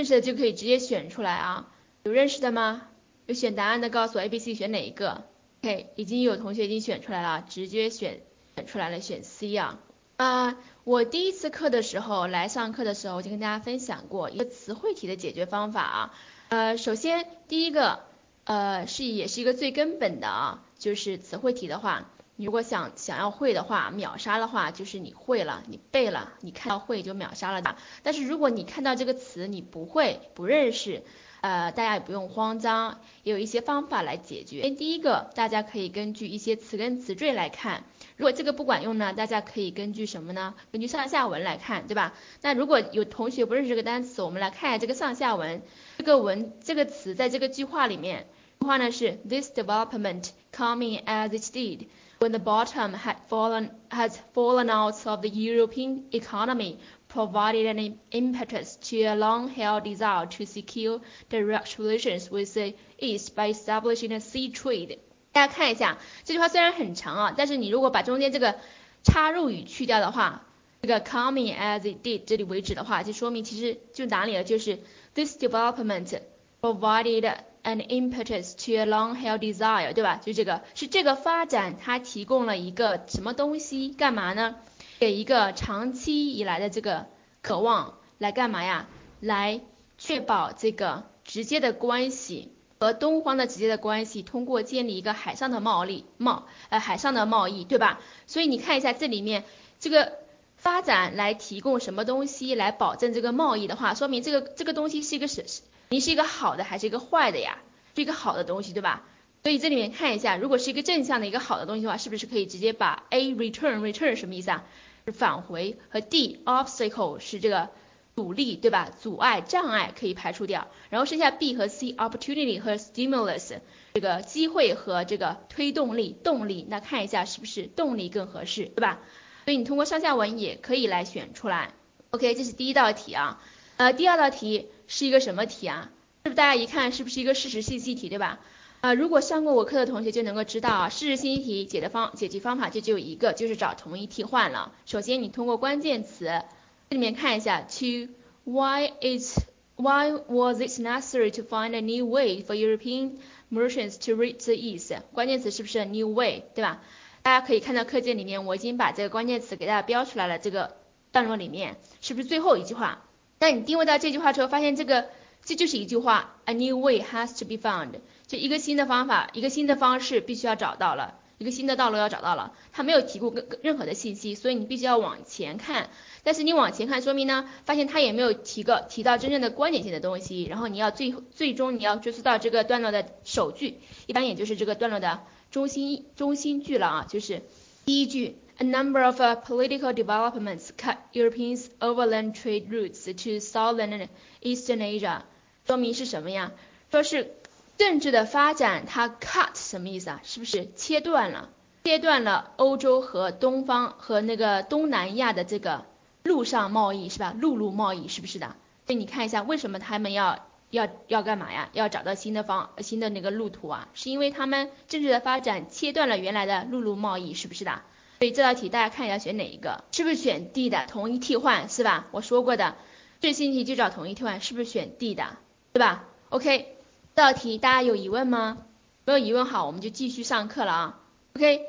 [0.00, 1.68] 认识的就可以直接选出来啊。
[2.04, 2.88] 有认识的吗？
[3.26, 5.24] 有选答案的告诉我 A、B、C 选哪一个
[5.62, 8.22] ？OK，已经有同学已经选出来了，直接选
[8.66, 9.78] 出来了，选 C 啊。
[10.16, 16.14] 啊，我第一次课的时候来上课的时候，我就跟大家分享过一个词汇题的解决方法啊。
[16.48, 18.00] 呃，首先第一个，
[18.44, 22.10] 呃，是也是一个最根本的啊，就是词汇题的话，
[22.44, 27.76] 如果想想要会的话，秒杀的话，就是你会了，你背了，你看到会就秒杀了的。
[28.02, 31.02] 但是如果你看到这个词你不会不认识。
[31.42, 34.68] 呃，大家也不用慌张，也有一些方法来解决。
[34.68, 37.84] 第一个，大家可以根据一些词根词缀来看，
[38.18, 40.54] 如果这个不管用呢，大家可以根据什么呢？
[40.70, 42.12] 根据上下文来看，对吧？
[42.42, 45.62] 那如果有同学不认识这个单词，我们来看一下这个上下文，
[45.96, 48.26] 这个文这个词在这个句话里面，
[48.58, 51.86] 话呢是 This development coming as it did
[52.19, 56.77] when the bottom had fallen has fallen out of the European economy.
[57.07, 63.47] provided an impetus to a long-held desire to secure direct relations with the East by
[63.51, 64.97] establishing a sea trade。
[65.31, 68.55] 大家看一下这句话虽然很长啊，但是你如果把中间这个
[69.03, 70.45] 插入语去掉的话，
[70.81, 74.79] 这个 coming as it did 这里为止的话，就说明其实就哪里了，就是
[75.13, 76.19] this development
[76.61, 80.18] provided And impetus to a long-held desire，对吧？
[80.24, 84.56] 就这个是这个发展它提供了一个什么东西，干嘛呢？
[84.98, 87.06] 给一个长期以来的这个
[87.42, 88.88] 渴望来干嘛呀？
[89.20, 89.60] 来
[89.98, 98.00] 确保这个直接的关系和东方的直接的关系，通过建立一个海上的贸易贸呃海上的贸易，对吧？
[98.26, 99.44] 所以你看一下这里面
[99.78, 100.14] 这个
[100.56, 105.44] 发展来提供什么东西来保证这个贸易的话，说明这个这个东西是一个是
[105.92, 107.58] 你是一个好的还是一个坏的呀？
[107.96, 109.02] 是一个好的东西，对吧？
[109.42, 114.64] 所以这里面看一下，如果是一个正向的一个好的东西的话，是不是可以直接把 A return return 什么意思啊？
[115.04, 117.70] 是返回和 D obstacle 是这个
[118.14, 118.88] 阻力对吧？
[119.00, 123.58] 阻碍障碍可以排除掉，然后剩下 B 和 C opportunity 和 stimulus
[123.94, 129.00] 这个机会和这个推动力动力，那看一下是不是动力更合适对吧？
[129.44, 131.74] 所以你通过上下文也可以来选出来。
[132.10, 133.42] OK，这是第一道题啊。
[133.76, 135.88] 呃，第二道题是一个什么题啊？
[136.24, 138.40] 是不是大家一看是不是一个事实信息题对吧？
[138.80, 144.72] 啊，如果上过我课的同学就能够知道啊，事实信息题解的方解题方法就只有一个，就是找同义替换了。
[144.86, 146.42] 首先你通过关键词
[146.90, 148.08] 这里面看一下，to
[148.42, 149.38] why is
[149.76, 153.12] why was it necessary to find a new way for European
[153.48, 154.92] merchants to reach the East？
[155.12, 156.82] 关键词是不是 new way，对吧？
[157.22, 160.74] 大家可以看到课件里面我已经把这个关键词给大家标出来了，这个
[161.12, 163.04] 段落里面是不是最后一句话？
[163.40, 165.06] 当你定位到这句话之后，发现这个。
[165.42, 167.92] 这就是一句话，A new way has to be found，
[168.26, 172.52] 就一个新的方法，一个新的方式必须要找到了，一个新的道路要找到了。
[172.72, 175.88] 他没有提供任何的信息，所以你必须要往前看。
[176.24, 180.44] 但是你往前看，说明呢，发现他也没有提个提到真正的观点性的东西。
[180.44, 187.40] 然后你要最最终你要追溯到这个段落的首句，一般也就是这个段落的中心中心句了啊，就是
[187.86, 188.36] 第一句。
[188.62, 189.16] A number of
[189.46, 194.08] political developments cut Europeans' overland trade routes to southern and
[194.42, 195.22] eastern Asia。
[195.66, 196.52] 说明是什么呀？
[196.90, 197.32] 说是
[197.78, 200.20] 政治的发展，它 cut 什么意思啊？
[200.24, 201.48] 是不是切断了？
[201.84, 205.86] 切断了欧洲和东方和那个东南亚的这个
[206.22, 207.34] 陆上贸易是吧？
[207.34, 208.56] 陆路贸易是不是的？
[208.84, 211.70] 所以你看一下，为什么他们要要要干嘛呀？
[211.72, 213.88] 要找到新的方新的那个路途啊？
[213.94, 217.80] 是因为他们政治的发展切断了原来的陆路贸易，是不是的？
[218.20, 219.82] 所以这道题大家看一下选哪一个？
[219.92, 222.08] 是不是选 D 的同一替换是吧？
[222.10, 222.76] 我说过的，
[223.18, 225.38] 这新题就找同一替换，是不是选 D 的？
[225.72, 226.76] 对吧？OK，
[227.16, 228.58] 这道题大家有疑问吗？
[229.06, 231.00] 没有疑问好，我们就继续上课了啊。
[231.34, 231.62] OK，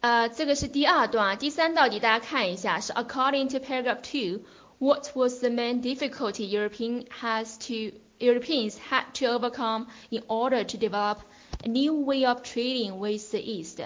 [0.00, 9.26] 呃，这个是第二段啊，第三道题大家看一下，是 According to paragraph two，what was the main difficulty European has to Europeans had to
[9.26, 11.18] overcome in order to develop
[11.62, 13.80] a new way of trading with the East？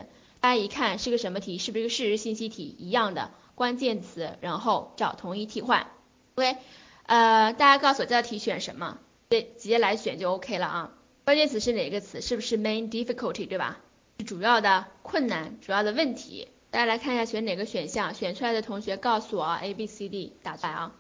[0.46, 1.58] 大家一看是个什么题？
[1.58, 2.76] 是不是一个事实信息题？
[2.78, 5.88] 一样的关键词，然后找同义替换。
[6.36, 6.56] OK，
[7.02, 8.98] 呃，大家告诉我这道题选什么？
[9.28, 10.92] 对，直接来选就 OK 了啊。
[11.24, 12.20] 关键词是哪个词？
[12.20, 13.80] 是不是 main difficulty 对吧？
[14.24, 16.46] 主要的困难，主要的问题。
[16.70, 20.92] 大家来看一下选哪个选项，选出来的同学告诉我啊，A、B、C、D 打出来啊。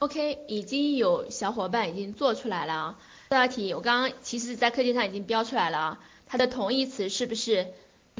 [0.00, 2.98] OK，已经有小伙伴已经做出来了啊。
[3.30, 7.68] 这道题我刚刚其实在课件上已经标出来了啊，它的同义词是不是？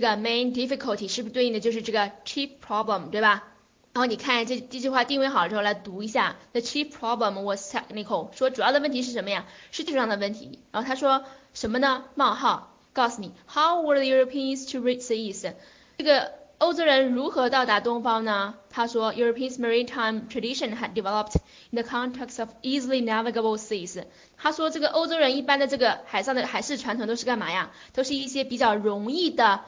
[0.01, 3.45] 这个 main difficulty 是不是对应的就是这个 chief problem，对吧？
[3.93, 9.45] 然后你看这这句话定位好了之后来读一下，the chief problem was technical，说主要的问题是什么呀？
[9.73, 10.59] 是技术上的问题。
[10.73, 12.05] 然后他说什么呢？
[12.15, 15.53] 冒号告诉你，how were the Europeans to reach the east？
[15.99, 18.55] 这个欧洲人如何到达东方呢？
[18.71, 21.35] 他说，European maritime tradition had developed
[21.71, 24.03] in the context of easily navigable seas。
[24.39, 27.71] 他说，这个欧洲人一般的这个海上的海事传统都是干嘛呀？
[27.93, 29.61] 都是一些比较容易的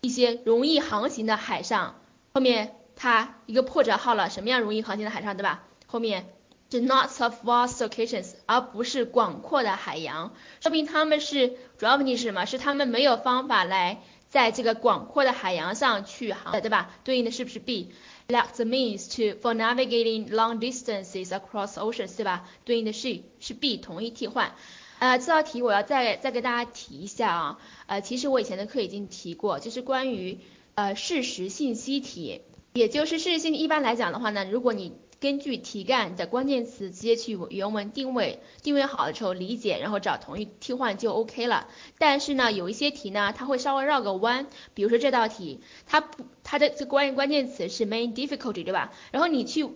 [0.00, 2.00] 一些容易航行的海上。
[2.34, 5.64] 后面它一个破折号了，什么样容易航行的海上，对吧？
[5.86, 6.32] 后面
[6.70, 12.44] 是 not of vast oceans，而不是广阔的海洋，说明他们是主要问题是什么？
[12.44, 14.00] 是他们没有方法来。
[14.28, 16.90] 在这个广阔的海洋上去航，对吧？
[17.02, 22.46] 对应的是不是 B？Lack the means to for navigating long distances across oceans，对吧？
[22.66, 24.52] 对应的是是 B，同义替换。
[24.98, 27.58] 呃，这道题我要再再给大家提一下啊。
[27.86, 30.38] 呃，其实我以前的课已经提过，就是关于
[30.74, 32.42] 呃事实信息题，
[32.72, 41.66] 也就是事实信息一般来讲的话呢，如果你根据题干的关键词直接去原文定位，定位好了之后理解，然后找同义替换就 OK 了。
[41.98, 44.46] 但是呢，有一些题呢，它会稍微绕个弯。
[44.74, 48.92] 比如说这道题，它不，它的这关键关键词是 main difficulty，对吧？
[49.10, 49.68] 然后你去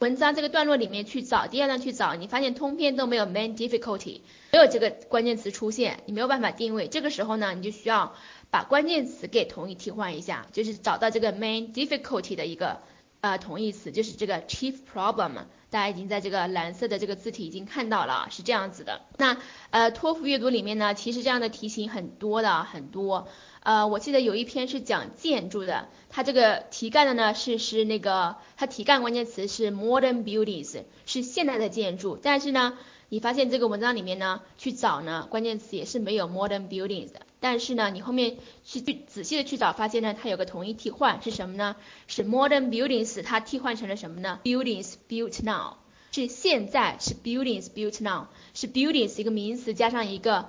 [0.00, 6.88] 文章这个段落里面去找，第二段去找，你发现通篇都没有 main difficulty，没有这个关键词出现，你没有办法定位。
[6.88, 8.14] 这个时候呢，你就需要
[8.50, 12.80] 把关键词给同义替换一下，就是找到这个 main difficulty 的一个。
[13.20, 15.34] 呃，同义词就是这个 chief problem，
[15.68, 19.02] 大家已经在这个蓝色的这个字体已经看到了，是这样子的。
[19.18, 19.36] 那
[19.68, 23.28] 呃，托福阅读里面呢，其实这样的题型很多的，很多。
[23.62, 32.76] 呃，我记得有一篇是讲建筑的，它这个题干的呢是是那个，它题干关键词是 modern buildings，是现代的建筑，但是呢。
[33.12, 41.74] 你发现这个文章里面呢，去找呢，关键词也是没有 modern buildings 的，但是呢，你后面去去仔细的去找，发现呢，它有个同义替换是什么呢？
[42.06, 45.78] 是 modern buildings，它替换成了什么呢？buildings built now，
[46.12, 50.46] 是现在是 buildings built now，是 buildings 一个名词加上一个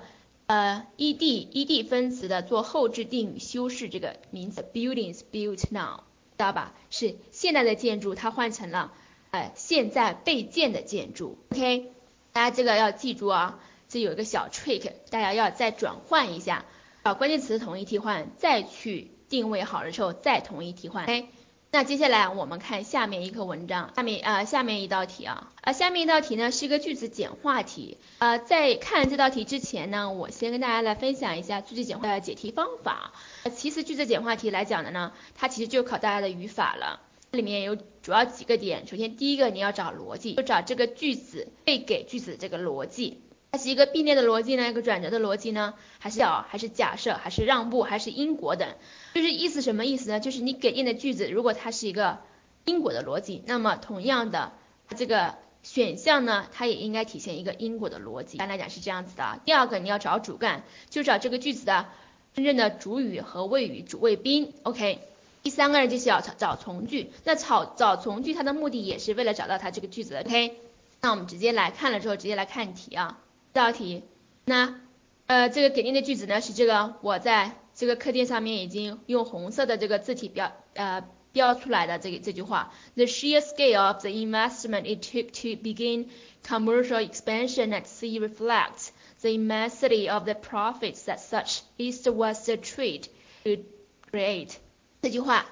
[0.52, 6.00] 呃 ed ed 分词的做后置定语修饰这个名词 buildings built now，
[6.32, 6.74] 知道吧？
[6.90, 8.92] 是现代的建筑，它换成了
[9.30, 11.92] 呃现在被建的建筑，OK。
[12.34, 16.66] 大家这个要记住啊，这有一个小 trick，大家要再转换一下，
[17.02, 21.06] 把关键词同义替换，再去定位好了之后再同义替换。
[21.06, 21.28] 哎，
[21.74, 33.14] 那接下来我们看下面一个文章，下面啊下面一道题啊，啊下面一道题呢是一个句子简化题，呃在看这道题之前呢，我先跟大家来分享一下句子简化的解题方法。
[33.56, 37.00] 其实句子简化题来讲的呢，它其实就考大家的语法了。
[37.30, 43.22] 里面有主要几个点，首先第一个你要找逻辑，就找这个句子被给句子这个逻辑，
[43.52, 48.66] 它是一个并列的逻辑呢，一个转折的逻辑呢，还是要还是假设，还是让步，还是因果等，
[49.12, 50.20] 就是意思什么意思呢？
[50.20, 52.20] 就是你给定的句子，如果它是一个
[52.64, 54.52] 因果的逻辑，那么同样的
[54.96, 58.38] 这个选项呢，它也应该体现一个因果的逻辑。
[58.38, 59.38] 一般来讲是这样子的。
[59.44, 61.88] 第二个你要找主干，就找这个句子的
[62.34, 64.98] 真正的主语和谓语、主谓宾，OK。
[65.42, 70.54] 第三个人就是要找找从句，那找找从句，它的目的也是为了找到它这个句子的，OK？
[71.02, 73.18] 那我们直接来看了之后，直接来看题啊，
[73.54, 74.02] 这道题，
[74.46, 74.80] 那
[75.26, 86.08] 呃这个给定的句子呢是这个，我在这个课件上面已经用红色的这个字体标呃标出来的这个这句话，The sheer scale of the investment it took to begin
[86.46, 88.88] commercial expansion at sea reflects
[89.20, 93.04] the immensity of the profits that such east-west trade
[93.44, 93.64] could
[94.10, 94.56] create.
[95.02, 95.46] 这句话，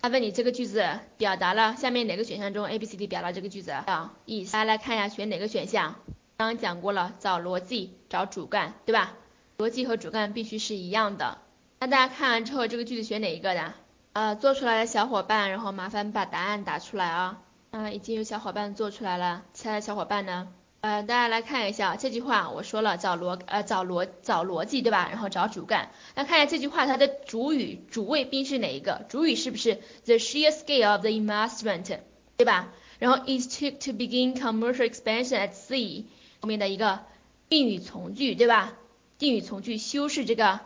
[0.00, 0.84] 他问你这个句子
[1.18, 4.52] 表达了下面哪个选项中 A、B、C、D 表达这个句子啊意思？
[4.52, 5.96] 大家来看一下选哪个选项。
[6.42, 9.14] 刚刚讲过了，找逻辑，找主干，对吧？
[9.58, 11.38] 逻辑和主干必须是一样的。
[11.78, 13.74] 那大家看完之后，这个句子选哪一个的？
[14.12, 17.38] 呃，做出来的小伙伴，然后麻烦把答案打出来啊。
[17.70, 20.48] 嗯，已经有小伙伴做出来了，其他的小伙伴呢？
[20.80, 25.06] 呃，大家来看一下这句话，我说了找逻呃找逻找逻辑对吧？
[25.12, 25.92] 然后找主干。
[26.16, 29.06] 那看一下这句话，它的主语主谓宾是哪一个？
[29.08, 32.00] 主语是不是 the sheer scale of the investment
[32.36, 32.70] 对吧？
[32.98, 36.06] 然后 it took to begin commercial expansion at sea
[36.42, 37.00] 后面的一个
[37.48, 38.74] 定语从句对吧？
[39.16, 40.58] 定语从句修饰这个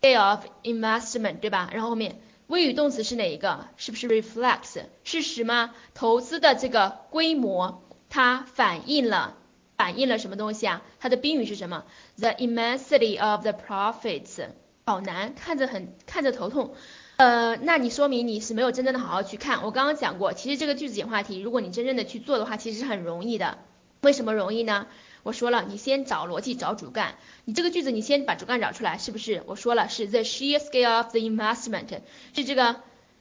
[0.00, 1.70] day of investment 对吧？
[1.72, 3.66] 然后后面谓语动词是哪一个？
[3.78, 5.72] 是不是 reflects 是什么？
[5.94, 9.38] 投资的这个规模它反映了。
[9.74, 10.82] 反映了什么东西啊？
[11.00, 11.84] 它的宾语是什么
[12.18, 14.48] ？The immensity of the profits，
[14.84, 16.74] 好难，看着很看着头痛。
[17.16, 19.64] 呃，那你说明你是没有真正的好好去看。
[19.64, 23.58] 我刚刚讲过，其实这个句子简化题，如果你真正的去做的话，其实是很容易的。
[24.02, 24.86] 为什么容易呢？
[25.22, 27.16] 我说了，你先找逻辑，找主干。
[27.44, 29.42] 你这个句子，你先把主干找出来，是不是？
[29.46, 32.00] 我说了，是 the sheer scale of the investment，
[32.34, 32.76] 是这个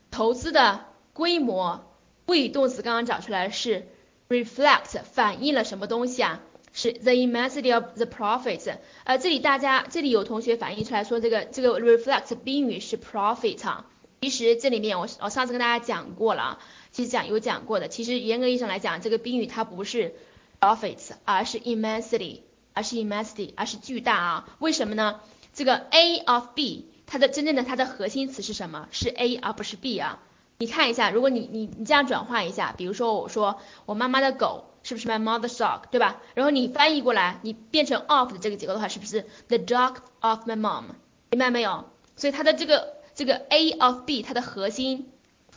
[0.10, 1.86] 投资的规模。
[2.26, 3.88] 谓语动词刚刚找出来是
[4.30, 6.40] reflect，反映了什么东西啊？
[6.74, 13.88] 是 the immensity of the profits，呃，这里大家这里有同学反映出来说这个这个 reflect 宾语是 profit 啊，
[14.22, 16.60] 其实这里面我我上次跟大家讲过了啊，
[16.94, 20.16] 其实讲有讲过的，其实严格意义上来讲，这个宾语它不是
[20.62, 22.42] profits，而是 immensity，
[22.74, 24.50] 而是 immensity，而是巨大啊。
[24.60, 25.20] 为什么呢？
[25.54, 28.88] 这个 A of B，它的真正的它的核心词是什么？
[28.92, 30.20] 是 A 而不是 B 啊。
[30.60, 36.22] 你看一下，如果你你你这样转换一下，比如说我说我妈妈的狗是不是 my mother's dog，对吧？
[36.36, 40.84] 然后你翻译过来，你变成 of 的这个结构的话，是不是 the dog of my mom？
[41.32, 41.86] 明白没有？
[42.16, 45.10] 所以它的这个这个 A of B，它的核心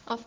[0.06, 0.22] of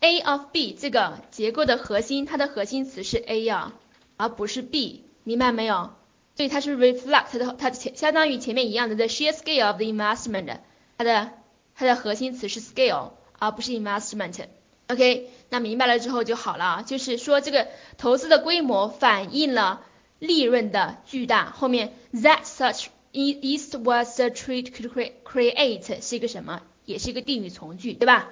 [0.00, 3.72] A of B 这个结构的核心，它的核心词是 A 啊，
[4.20, 5.94] 而不是 B，明白没有？
[6.36, 10.58] 所以它是 reflect 它的它前相当于前面一样的 the sheer scale of the investment，
[10.98, 11.32] 它的
[11.74, 13.12] 它的核心词是 scale。
[13.42, 19.80] 而不是 investment，OK，那明白了之后就好了，就是说这个投资的规模反映了
[20.18, 21.50] 利润的巨大。
[21.50, 26.60] 后面 that such east west trade could create 是一个什么？
[26.84, 28.28] 也是一个定语从句，对吧？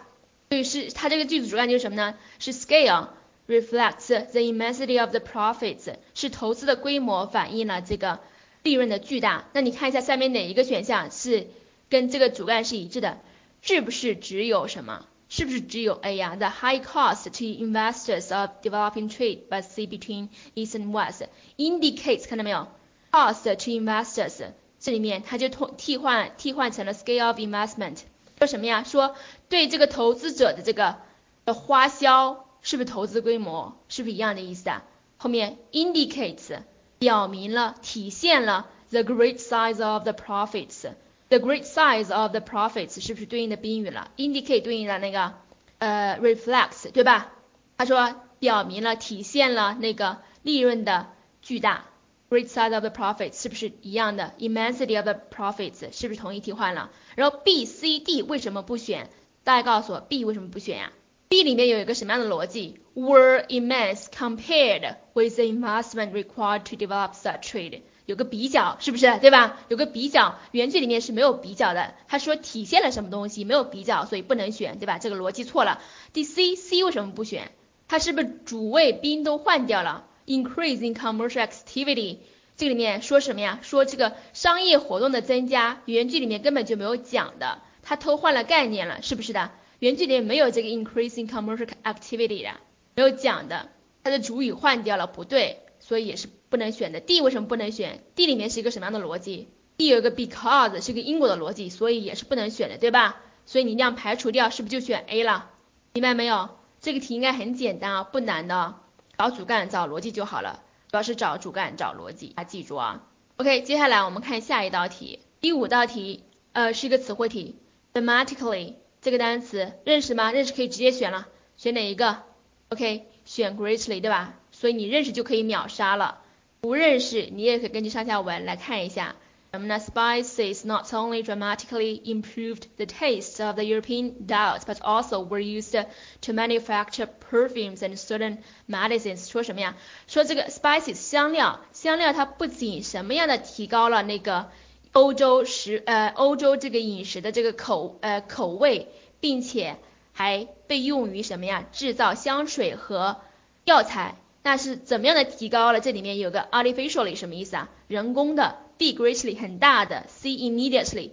[0.51, 2.15] 所以是它这个句子主干就是什么呢？
[2.39, 3.09] 是 scale
[3.49, 8.21] reflects the immensity of the profits，是投资的规模反映了这个
[8.63, 9.47] 利润的巨大。
[9.53, 11.49] 那你看一下下面哪一个选项是
[11.89, 13.19] 跟这个主干是一致的？
[13.63, 15.07] 是不是只有什么？
[15.31, 21.27] 是不是只有 A 呀？The high cost to investors of developing trade by sea between east and west
[21.59, 22.69] indicates 看到没有
[23.11, 27.99] ？Cost to investors 这里面它就通替换替换成了 scale of investment，
[28.39, 28.85] 说什么呀？
[28.85, 29.17] 说
[29.51, 30.97] 对这个投资者的这个
[31.45, 33.77] 的花销是不是投资规模？
[33.89, 34.85] 是不是一样的意思啊？
[35.17, 36.61] 后面 indicates
[36.99, 40.91] 表明了体现了 the great size of the profits。
[41.29, 45.35] The great size of the profits 是不是对应的宾语了？Indicate 对应的那个
[45.79, 47.33] 呃 reflects 对吧？
[47.77, 51.09] 他说表明了体现了那个利润的
[51.43, 51.85] 巨大。
[52.31, 56.91] Great size of the profits 是不是一样的？Immensity of the profits 是不是同义替换了？
[57.15, 59.11] 然后 B、C、D 为什么不选？
[59.45, 60.93] 大家告诉我 B 为什么不选呀
[61.29, 67.83] ？B 里面有一个什么样的逻辑？Were immense compared with the investment required to develop such trade。
[68.07, 69.59] 有个比较是不是对吧？
[69.69, 71.95] 有个比较，原句里面是没有比较的。
[72.09, 74.99] 他说体现了什么东西，没有比较，所以不能选，对吧？
[74.99, 75.83] 这个逻辑错了。
[76.15, 77.53] 第 C C 为什么不选？
[77.87, 82.19] 它是不是主谓宾都换掉了？Increase in commercial activity，
[82.57, 83.59] 这个里面说什么呀？
[83.61, 89.51] 说这个商业活动的增加，原句里面根本就没有讲的，他偷换了概念了，是不是的？
[89.79, 92.51] 原句里没有这个 increasing commercial activity 的，
[92.95, 93.69] 没有讲的，
[94.03, 95.63] 它的主语换掉了，不对。
[95.81, 96.99] 所以也是不能选的。
[96.99, 103.23] D 为什么不能选？D 里面是一个什么样的逻辑？D 有一个 because 是个因果的逻辑，所以也是不能选的，对吧？
[103.47, 105.51] 所以你这样排除掉，是不是就选 A 了？
[105.93, 106.49] 明白没有？
[106.81, 108.75] 这个题应该很简单啊，不难的，
[109.17, 113.05] 找主干找逻辑就好了，主要是找主干找逻辑，大家记住啊。
[113.37, 117.55] OK，接下来我们看下一道题，第五道题，呃，是一个词汇题
[117.95, 120.33] thematically 这个单词认识吗？
[120.33, 122.23] 认识可以直接选了，选哪一个
[122.71, 124.35] ？OK，选 greatly 对吧？
[124.51, 126.21] 所以你认识就可以秒杀了，
[126.61, 129.15] 不认识你也可以根据上下文来看一下。
[129.51, 135.73] 什么呢？Spices not only dramatically improved the taste of the European diet, but also were used
[136.21, 138.39] to manufacture perfumes and certain
[138.69, 139.31] medicines。
[139.31, 139.75] 说什么呀？
[140.07, 144.51] 说这个 spices 香料，香料它不仅什么样的提高了那个
[144.99, 148.89] 欧洲食呃欧洲这个饮食的这个口呃口味，
[149.21, 149.77] 并且
[150.13, 151.65] 还被用于什么呀？
[151.73, 153.19] 制造香水和
[153.65, 154.17] 药材。
[154.43, 155.79] 那是怎么样的提高了？
[155.79, 157.69] 这里面有个 artificially 什么意思啊？
[157.87, 161.11] 人工的，b greatly 很大的，c immediately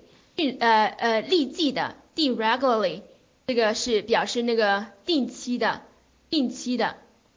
[0.60, 3.02] 呃呃立即的，d regularly
[3.46, 5.84] 这个是表示那个定期的，
[6.32, 6.96] 定期的，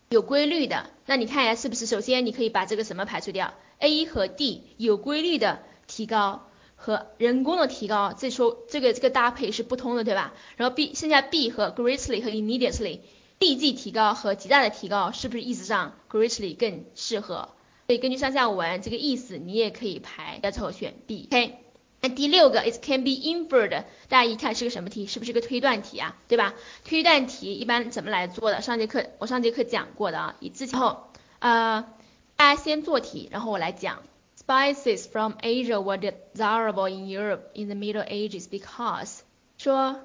[0.09, 0.87] 有规律的。
[1.05, 1.85] 那你看一下是不是？
[1.85, 10.33] 首先你可以把这个什么排除掉，a 和 d 有规律的提高和人工的提高，这说这个这个搭配是不通的，对吧？
[10.57, 13.01] 然后 b 剩下 b 和 greatly 和 immediately。
[13.41, 17.51] 立即提高和极大的提高是不是意思上 greatly 更适合？
[17.87, 21.29] 所以根据上下文这个意思，你也可以排的时候选 B。
[21.31, 21.59] OK，
[22.01, 25.07] 那第六个 it can be inferred，大家一看是个什么题？
[25.07, 26.17] 是不是个推断题啊？
[26.27, 26.55] 对吧？
[26.85, 28.61] 推断题一般怎么来做的？
[28.61, 30.37] 上节课我上节课讲过的啊。
[30.41, 31.05] 以之前后，
[31.39, 31.87] 呃，
[32.35, 34.03] 大家先做题，然后我来讲。
[34.49, 39.19] Spices from Asia were desirable in Europe in the Middle Ages because
[39.59, 40.01] 说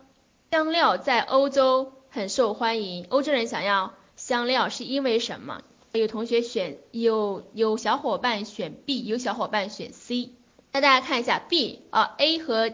[0.51, 1.93] 香料在欧洲。
[2.09, 5.61] 很受欢迎，欧洲人想要香料是因为什么？
[5.93, 10.29] 有同学选有有小伙伴选 B，有小伙伴选 C。
[10.71, 12.71] 那大家看一下 B 啊，A 和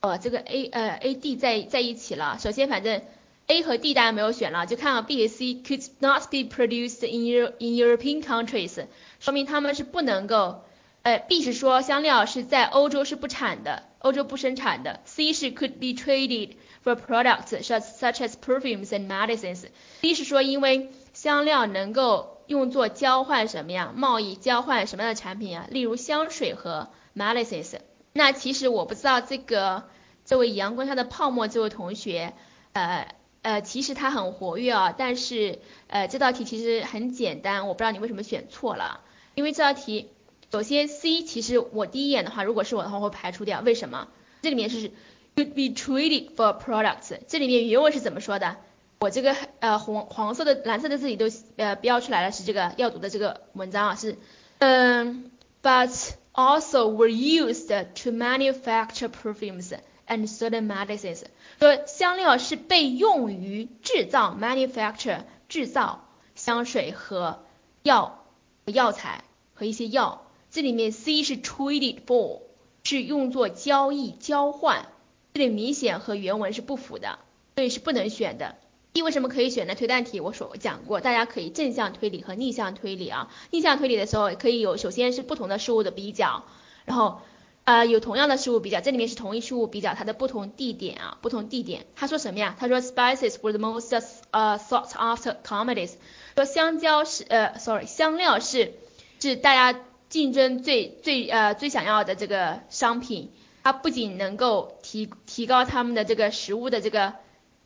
[0.00, 2.38] 呃这个 A 呃 A D 在在一起了。
[2.40, 3.02] 首先反正
[3.46, 8.22] A 和 D 大家没有选了，就看到 B 和 C could not be produced in Euro in European
[8.22, 8.86] countries，
[9.20, 10.64] 说明他们是不能够
[11.02, 15.00] 呃 B 是说香料是在欧洲是不产的，欧洲不生产的。
[15.06, 19.64] C 是 could be traded for products such as perfumes and medicines。
[20.02, 23.92] D 是说因为香料能够用作交换什么呀？
[23.96, 25.66] 贸易交换什么样的产品啊？
[25.70, 27.78] 例如香水和 medicines。
[28.12, 29.84] 那其实我不知道这个
[30.26, 32.34] 这位阳光下的泡沫这位同学，
[32.74, 33.08] 呃
[33.40, 39.00] 呃，其实他很活跃啊，但是呃这道题其实很简单，我不知道你为什么选错了，
[39.34, 40.10] 因为这道题。
[40.50, 43.60] 首先，C 其实我第一眼的话，如果是我的话，会排除掉。
[43.60, 44.08] 为什么？
[44.42, 44.90] 这里面是
[45.36, 47.18] could be traded for products。
[47.28, 48.56] 这里面原文是怎么说的？
[48.98, 51.26] 我这个呃红黄色的、蓝色的字体都
[51.56, 54.18] 呃标出来了，是这个要读的这个文章啊，是
[54.58, 55.30] 嗯
[55.62, 59.72] ，but also were used to manufacture perfumes
[60.08, 61.22] and certain medicines。
[61.60, 67.44] 说香料是被用于制造 manufacture 制造香水和
[67.84, 68.26] 药
[68.64, 69.22] 药材
[69.54, 70.26] 和一些药。
[70.50, 72.40] 这里面 C 是 traded for，
[72.82, 74.88] 是用作交易交换，
[75.32, 77.20] 这里明显和原文是不符的，
[77.54, 78.56] 所以是不能选的。
[78.92, 79.76] D 为什么可以选呢？
[79.76, 83.30] 推断题我所讲过，大家可以正向推理和逆向推理啊。
[83.52, 86.44] 逆向推理的时候可以有，首先是不同的事物的比较，
[86.84, 87.20] 然后
[87.62, 91.86] 呃有同样的事物比较，这里面是同一事物比较它的不同地点啊，不同地点。
[91.94, 92.56] 他说什么呀？
[92.58, 94.02] 他说 spices were the most
[94.32, 95.92] 呃 sought after commodities，
[96.34, 98.74] 说香蕉是呃 sorry 香料是
[99.20, 99.78] 是大家。
[100.09, 103.31] 竞争最最呃最想要的这个商品，
[103.63, 107.13] 它不仅能够提提高他们的这个食物的这个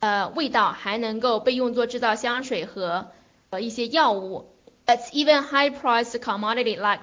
[0.00, 3.08] 呃味道，还能够被用作制造香水和
[3.50, 4.46] 呃一些药物。
[4.86, 7.00] But even high-priced commodity like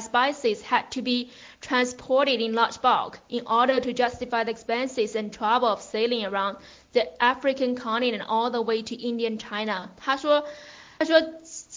[0.00, 1.30] spices had to be
[1.60, 6.56] transported in large bulk in order to justify the expenses and trouble of sailing around
[6.92, 9.90] the African continent all the way to Indian China。
[9.98, 10.44] 他说，
[10.98, 11.20] 他说。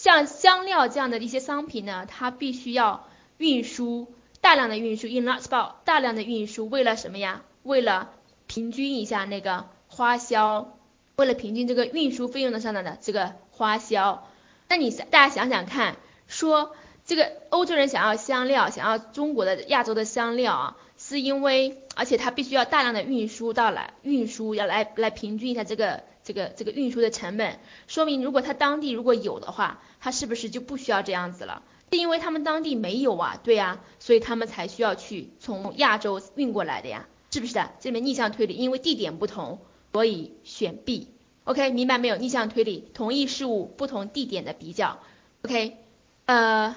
[0.05, 3.07] 像香料这样的一些商品呢，它必须要
[3.37, 7.41] 运输大量的运输，in large bulk 大量的运输，为了什么呀？
[7.63, 8.11] 为了
[8.45, 10.77] 平均一下那个花销，
[11.15, 14.27] 为了平均这个运输费用的上的这个花销。
[14.69, 15.95] 那你大家想想看，
[16.27, 26.03] 说这个欧洲人想要香料，想要中国的亚洲的香料啊，是因为而且它必须要大量的运输到来，运输要来来平均一下这个。
[26.25, 31.61] 这个这个运输的成本，说明如果他当地如果有的话，他是不是就不需要这样子了？
[31.91, 37.71] 是因为他们当地没有啊，对呀，所以他们才需要去从亚洲运过来的呀，是不是的？
[37.79, 39.59] 这里面逆向推理，因为地点不同，
[39.93, 41.07] 所以选 B。
[41.43, 42.17] OK，明白没有？
[42.17, 44.99] 逆向推理，同一事物不同地点的比较。
[45.43, 45.77] OK，
[46.25, 46.75] 呃，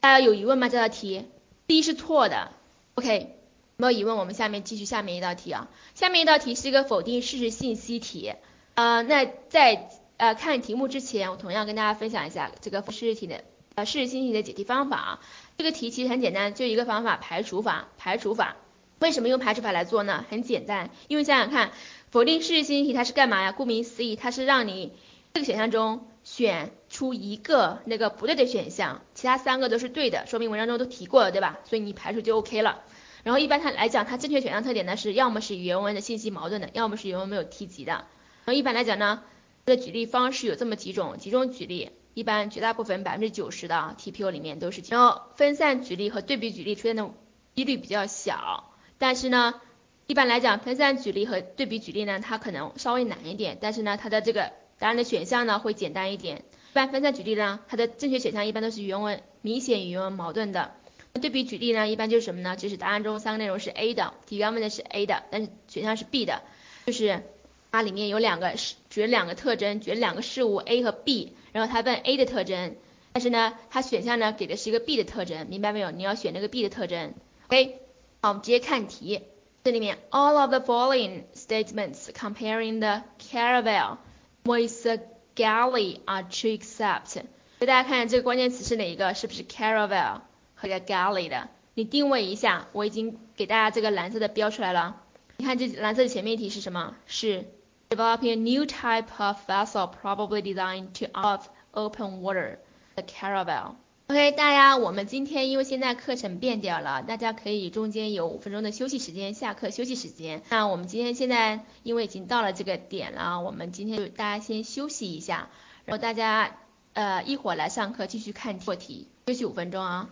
[0.00, 0.68] 大家有疑问吗？
[0.68, 1.24] 这道题
[1.66, 2.50] B 是错的。
[2.96, 3.36] OK，
[3.76, 5.68] 没有疑问，我们下面继续下面一道题啊。
[5.94, 8.34] 下面一道题是一个否定事实信息题。
[8.78, 9.88] 呃，那在
[10.18, 13.42] 呃看题目之前，我同样跟大家分享一下这个事实题的
[13.74, 15.20] 呃事实信息的解题方法啊。
[15.56, 18.54] 这个题其实很简单，就一个方法排除法，排除法。
[19.00, 20.24] 为什么用排除法来做呢？
[20.30, 21.72] 很简单，因为想想看，
[22.12, 23.50] 否定事实信息题它是干嘛呀？
[23.50, 24.92] 顾名思义，它是让你
[25.34, 31.58] 这个选项中选出一个那个不对的选项，其他三个都是对的，说明文章中都提过了，对吧？
[31.64, 32.82] 所以你排除就 OK 了。
[33.24, 38.04] 然后一般它来讲，它正确选项特点呢是要么是原文的信息矛盾的，要么是原文没有提及的。
[38.48, 39.22] 然后一般来讲呢，
[39.66, 44.82] 它的举例方式有这么几种，几种举例，一般绝大部分百分之九十的 TPO 里面都是。
[44.88, 47.10] 然后分散举例和对比举例出现的
[47.54, 49.60] 几率比较小，但是呢，
[50.06, 56.38] 一般来讲分散举例和对比举例呢，它可能稍微难一点，但是呢，它的这个答案的选项呢会简单一点。
[56.38, 60.72] 一般分散举例呢，它的正确选项一般都是原文明显与原文矛盾的。
[61.20, 62.56] 对比举例呢，一般就是什么呢？
[62.56, 66.40] 就是答案中三个内容是 A 的，题干问的是 A 的，但是选项是 B 的，
[66.86, 67.22] 就是。
[67.70, 72.76] 它里面有两个是举了两个特征，举了两个事物 A 和 B，然后它问 A 的特征，
[73.12, 75.90] 但是呢，它选项呢给的是一个 B 的特征，明白没有？
[75.90, 77.14] 你要选那个 B 的特征。
[77.48, 77.80] OK，
[78.20, 79.22] 好，我们直接看题。
[79.64, 83.98] 这里面 all of the following statements comparing the caravel
[84.44, 84.98] with the
[85.36, 87.22] galley are true except，所
[87.60, 89.12] 以大家看这个关键词是哪一个？
[89.12, 90.20] 是不是 caravel
[90.54, 91.48] 和个 galley 的？
[91.74, 95.02] 你定位一下，我已经给大家这个蓝色的标出来了。
[95.36, 96.96] 你看这蓝色的前面一题是什么？
[97.06, 97.44] 是
[97.88, 102.58] developing a new type of vessel probably designed to off open water,
[102.96, 103.76] the caravel.
[104.08, 110.42] OK，大家，我们今天因为现在课程变掉了，大家可以中间有五分钟的休息时间，下课休息时间。
[110.48, 115.48] 那我们今天现在因为已经到了这个点了，我们今天就大家先休息一下，
[115.84, 116.56] 然后大家
[116.94, 120.08] 呃一会儿来上课继续看做题，休息五分钟啊。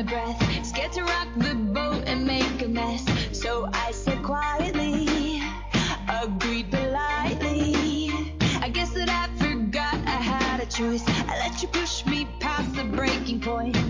[0.00, 0.66] my breath.
[0.66, 3.04] Scared to rock the boat and make a mess.
[3.32, 5.42] So I said quietly,
[6.08, 8.10] agreed politely.
[8.60, 11.02] I guess that I forgot I had a choice.
[11.06, 13.89] I let you push me past the breaking point.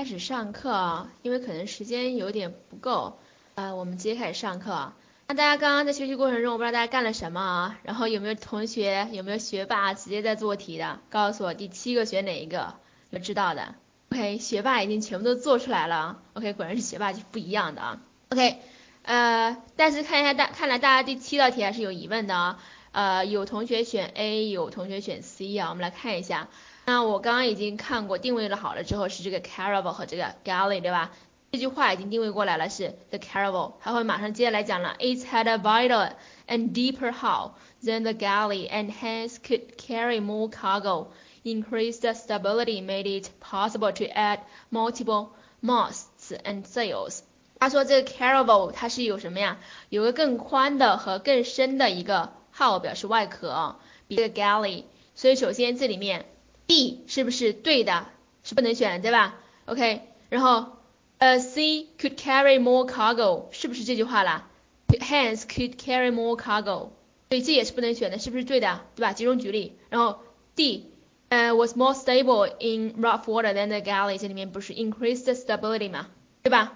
[0.00, 3.18] 开始上课啊，因为可能时间有点不够，
[3.54, 4.94] 呃，我们直接开始上课。
[5.26, 7.78] 那大家刚刚在学习过程中，我不知道大家干了什么啊？
[7.82, 11.00] 然后有没有同学，有没有学霸直接在做题的？
[11.10, 12.76] 告诉我第七个选哪一个？
[13.10, 13.74] 有知道的
[14.10, 16.22] ？OK，学霸已经全部都做出来了。
[16.32, 18.00] OK，果然是学霸就不一样的啊。
[18.30, 18.56] OK，
[19.02, 22.58] 呃，但是看一下大，看来大家第七道题还是有疑问的啊。
[22.92, 25.68] 呃，有同学选 A，有同学选 C 啊。
[25.68, 26.48] 我们来看一下。
[26.90, 31.12] 那我刚刚已经看过，定位了好了之后是这个 caravel 和这个 galley，对吧？
[31.52, 36.10] 这句话已经定位过来了，是 the caravel，还会马上接下来讲了，it had a wider
[36.48, 41.06] and deeper hull than the galley and hence could carry more cargo.
[41.44, 44.40] Increased stability made it possible to add
[44.72, 45.28] multiple
[45.62, 47.20] masts and sails.
[47.60, 49.58] 他说这个 caravel 它是有什么呀？
[49.90, 53.76] 有个更宽的和更深的一个 hull 表示外壳，
[54.08, 54.82] 比这个 galley。
[55.14, 56.26] 所以首先这里面
[56.70, 58.06] B 是不是对的？
[58.44, 60.76] 是不能选，对吧？OK，然后
[61.18, 64.48] 呃 C could carry more cargo 是不是这句话啦
[64.86, 66.90] ？Hence could carry more cargo，
[67.28, 68.82] 所以这也是不能选的，是不是对的？
[68.94, 69.12] 对吧？
[69.12, 69.76] 集中举例。
[69.88, 70.20] 然后
[70.54, 70.92] D
[71.28, 76.06] 呃 was more stable in rough water than the galley，这里面不是 increased stability 吗？
[76.44, 76.74] 对吧？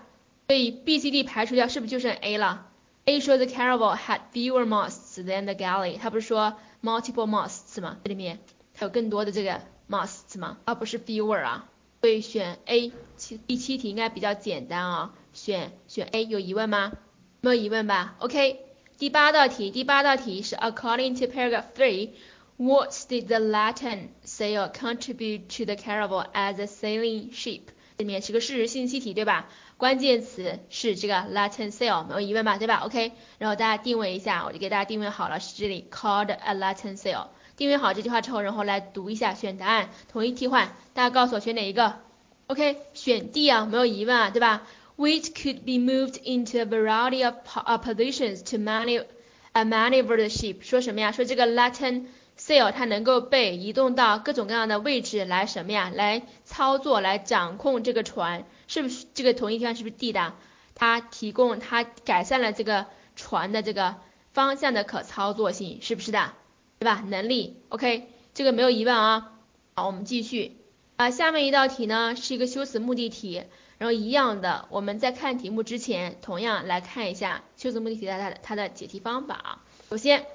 [0.48, 2.66] 所以 B、C、D 排除掉，是不是就剩 A 了
[3.04, 7.98] ？A 说 the caravel had fewer masts than the galley，它不是说 multiple masts 吗？
[8.02, 8.40] 这里面
[8.74, 9.60] 它有更多的这个。
[9.88, 10.58] Must 吗？
[10.64, 11.68] 而不是 fewer 啊，
[12.00, 12.92] 所以选 A。
[13.16, 16.92] 七第七题应该比较简单啊，选选 A 有疑问吗？
[17.40, 18.60] 没有疑问吧？OK。
[18.98, 22.10] 第八道题，第八道题是 According to paragraph three,
[22.56, 27.62] what did the Latin sail contribute to the caravel as a sailing ship？
[27.96, 29.48] 这里面是个事实信息题，对吧？
[29.76, 32.56] 关键词是这个 Latin sail，没有疑问吧？
[32.58, 33.12] 对吧？OK。
[33.38, 37.26] 然后大家定位一下，我就给大家定位好了，是这里 called a Latin sail。
[37.56, 40.76] 定位好这句话之后，然后来读一下选答案，统一替换。
[40.92, 42.00] 大家告诉我选哪一个
[42.48, 44.62] ？OK，选 D 啊，没有疑问啊，对吧
[44.96, 47.34] ？Which could be moved into a variety of
[47.80, 50.62] positions to maneuver the ship。
[50.62, 51.12] 说什么呀？
[51.12, 55.90] 说这个 Latin sail 它能够被移动到各种各样的位置来什么呀？
[55.94, 59.06] 来操作、来掌控这个船，是不是？
[59.14, 60.34] 这个统一替换是不是 D 的？
[60.74, 63.94] 它提供它改善了这个船的这个
[64.32, 66.32] 方向的可操作性，是不是的？
[66.84, 67.02] 对吧？
[67.08, 69.32] 能力，OK，这个没有疑问啊。
[69.74, 70.58] 好，我们继续
[70.96, 71.10] 啊。
[71.10, 73.42] 下面一道题呢是一个修辞目的题，
[73.78, 79.64] 然后一样的，我们在看题目之前，同样来看一下修辞目的题的它的它的解题方法啊。
[79.88, 80.26] 首先，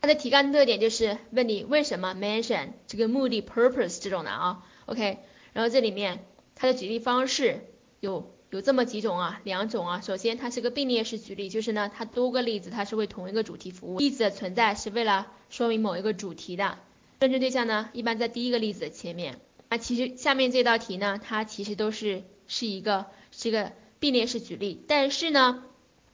[0.00, 5.18] 它的题干特点就是问你为什么 mention 这个目的 purpose 这种的啊，OK。
[5.52, 7.66] 然后这里面它的举例方式
[8.00, 8.34] 有。
[8.50, 10.00] 有这么几种啊，两种啊。
[10.00, 13.98] 首先，它是个并列式举例，就是呢，它多个例子，它是为同一个主题服务。
[13.98, 16.78] 例子的存在是为了说明某一个主题的。
[17.20, 19.38] 论证对象呢，一般在第一个例子的前面。
[19.68, 25.62] 啊，其实下面这道题呢，它其实都是是一个是个并列式举例，但是呢，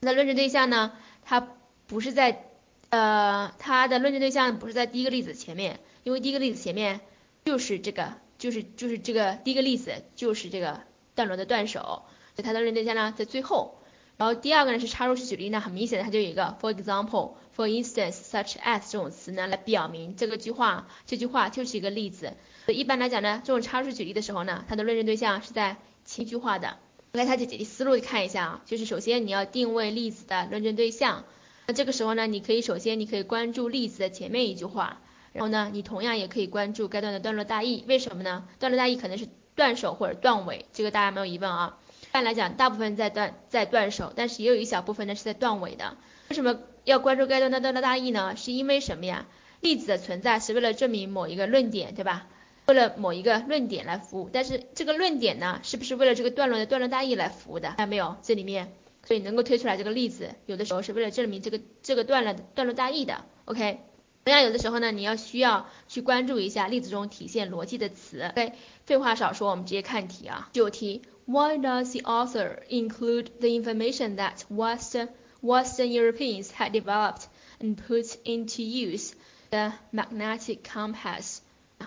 [0.01, 0.91] 它的论证对象呢，
[1.23, 1.47] 它
[1.87, 2.43] 不是在
[2.89, 6.99] 呃，它的论证对象不是在第一个例子前面，因为第一个例子前面
[7.45, 10.81] 就是这个，就是就是这个第一个例子就是这个
[11.15, 12.03] 段落的段首。
[12.35, 13.79] 所以它的论证对象呢在最后，
[14.17, 22.33] 然后第二个呢是插入式举例呢，很明显的它就有一个 for example、for instance、such as 这种词呢来表明这个句话，这句话就是一个例子。
[22.65, 26.77] 所以一般来讲呢，这种插入式举例的时候呢，它的论证对象是在前一句话的。
[27.13, 31.23] 来，它的解题思路看一下啊，就是首先你要定位例子的论证对象，
[31.67, 34.99] 那这个时候呢，你可以首先你可以关注例子的前面一句话，
[35.31, 38.45] 然后呢，你同样也可以关注该段的段落大意，为什么呢？
[38.59, 41.77] 段落大意可能是段首或者段尾，这个大家没有疑问啊。
[42.15, 45.97] 一般来讲，大部分在段在段首，但是也有一小部分呢是在段尾的。
[46.29, 48.37] 为什么要关注该段的段落大意呢？
[48.37, 49.25] 是因为什么呀？
[49.59, 52.27] 例子的存在是为了证明某一个论点，对吧？
[52.67, 54.29] 为了某一个论点来服务。
[54.31, 57.67] 但是这个论点呢，是不是为了这个段落的段落大意来服务的？
[57.67, 58.15] 看到没有？
[58.21, 58.71] 这里面，
[59.03, 63.25] 所以能够推出来这个例子，有的时候是为了证明这个这个段落的段落大意的。
[63.43, 63.81] OK，
[64.23, 68.21] 同样有的时候呢，你要需要去关注一下例子中体现逻辑的词。
[68.21, 68.53] OK，
[68.85, 70.49] 废话少说，我们直接看题啊。
[70.53, 71.01] 九题。
[71.26, 75.08] Why does the author include the information that Western,
[75.42, 77.28] Western Europeans had developed
[77.60, 79.12] and put into use
[79.50, 81.38] the magnetic compass？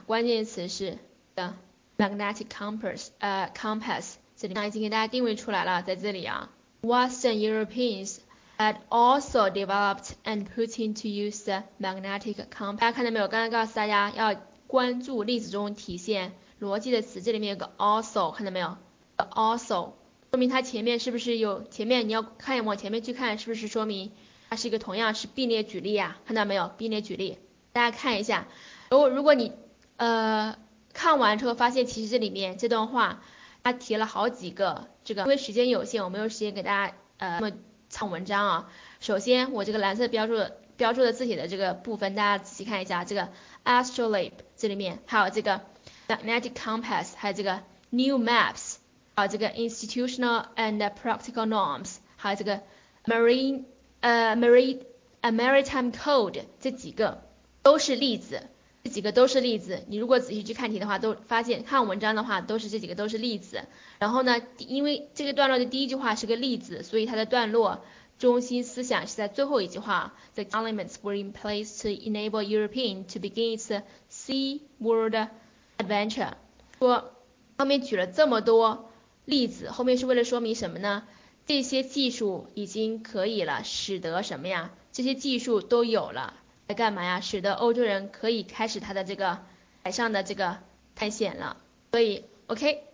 [0.06, 0.98] 关键词是
[1.36, 1.54] the
[1.98, 6.50] magnetic compass，呃，compass，这里已经给大家定位出来了，在这里啊，
[6.82, 8.20] Western Europeans
[8.58, 12.80] had also developed and put into use the magnetic compass。
[12.80, 13.28] 大家看到没有？
[13.28, 18.78] 刚才告诉大家要关注例子中体现逻辑的词，这里面有个 also，看到没有
[19.19, 19.93] ？Also，
[20.31, 24.13] 说明它前面是不是有前面你要看往前面去看，是不是说明
[24.49, 26.19] 它是一个同样是并列举例啊？
[26.25, 26.71] 看到没有？
[26.79, 27.39] 并列举例，
[27.73, 28.47] 大家看一下。
[28.91, 29.53] 如果如果你
[29.97, 30.57] 呃
[30.93, 33.23] 看完之后发现其实这里面这段话
[33.63, 37.57] 它提了好几个这个，因为时间有限，我没有时间给大家呃那么
[37.91, 38.73] 长文章啊。
[39.01, 40.35] 首先，我这个蓝色标注
[40.77, 43.29] 标注的字体的这个部分，大家仔细看一下，这个
[43.65, 45.61] astrolabe 这里面还有这个
[46.09, 48.78] magnetic compass，还有这个 new maps，
[49.19, 52.61] 啊这个 institutional and practical norms，还有这个
[53.05, 53.65] marine
[53.99, 54.83] 呃 marine
[55.23, 57.25] maritime code 这几个
[57.65, 58.45] 都是例子，
[58.85, 59.83] 这几个都是例子。
[59.89, 63.65] 你如果仔细去看题的话，都发现看文章的话，都是这几个都是例子。
[63.99, 67.81] 然后呢，因为这个段落的第一句话是个例子，所以它的段落。
[68.21, 75.29] 中心思想是在最后一句话，The elements were in place to enable European to begin its seaworld
[75.77, 76.35] adventure。
[76.79, 77.15] 说
[77.57, 78.88] 后面举了这么多
[79.29, 81.03] 例子，后面是为了说明什么呢？
[81.45, 84.71] 这些技术已经可以了，使得什么呀？
[84.91, 86.33] 这些技术都有了，
[86.67, 87.21] 来干嘛呀？
[87.21, 89.41] 使得欧洲人可以开始他的这个
[89.83, 90.57] 海上的这个
[90.95, 91.59] 探险了。
[91.93, 92.85] 所以，OK，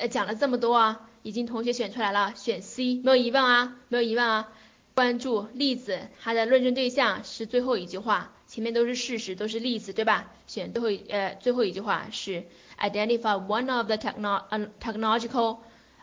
[0.00, 4.48] 呃，讲了这么多啊，已经同学选出来了，选 C，没有疑问啊，没有疑问啊。
[4.94, 10.32] 关注例子，它的论证对象是最后一句话，前面都是事实，都是例子，对吧？
[10.48, 12.42] 选最后呃最后一句话是
[12.80, 14.42] identify one of the techno
[14.80, 15.58] technological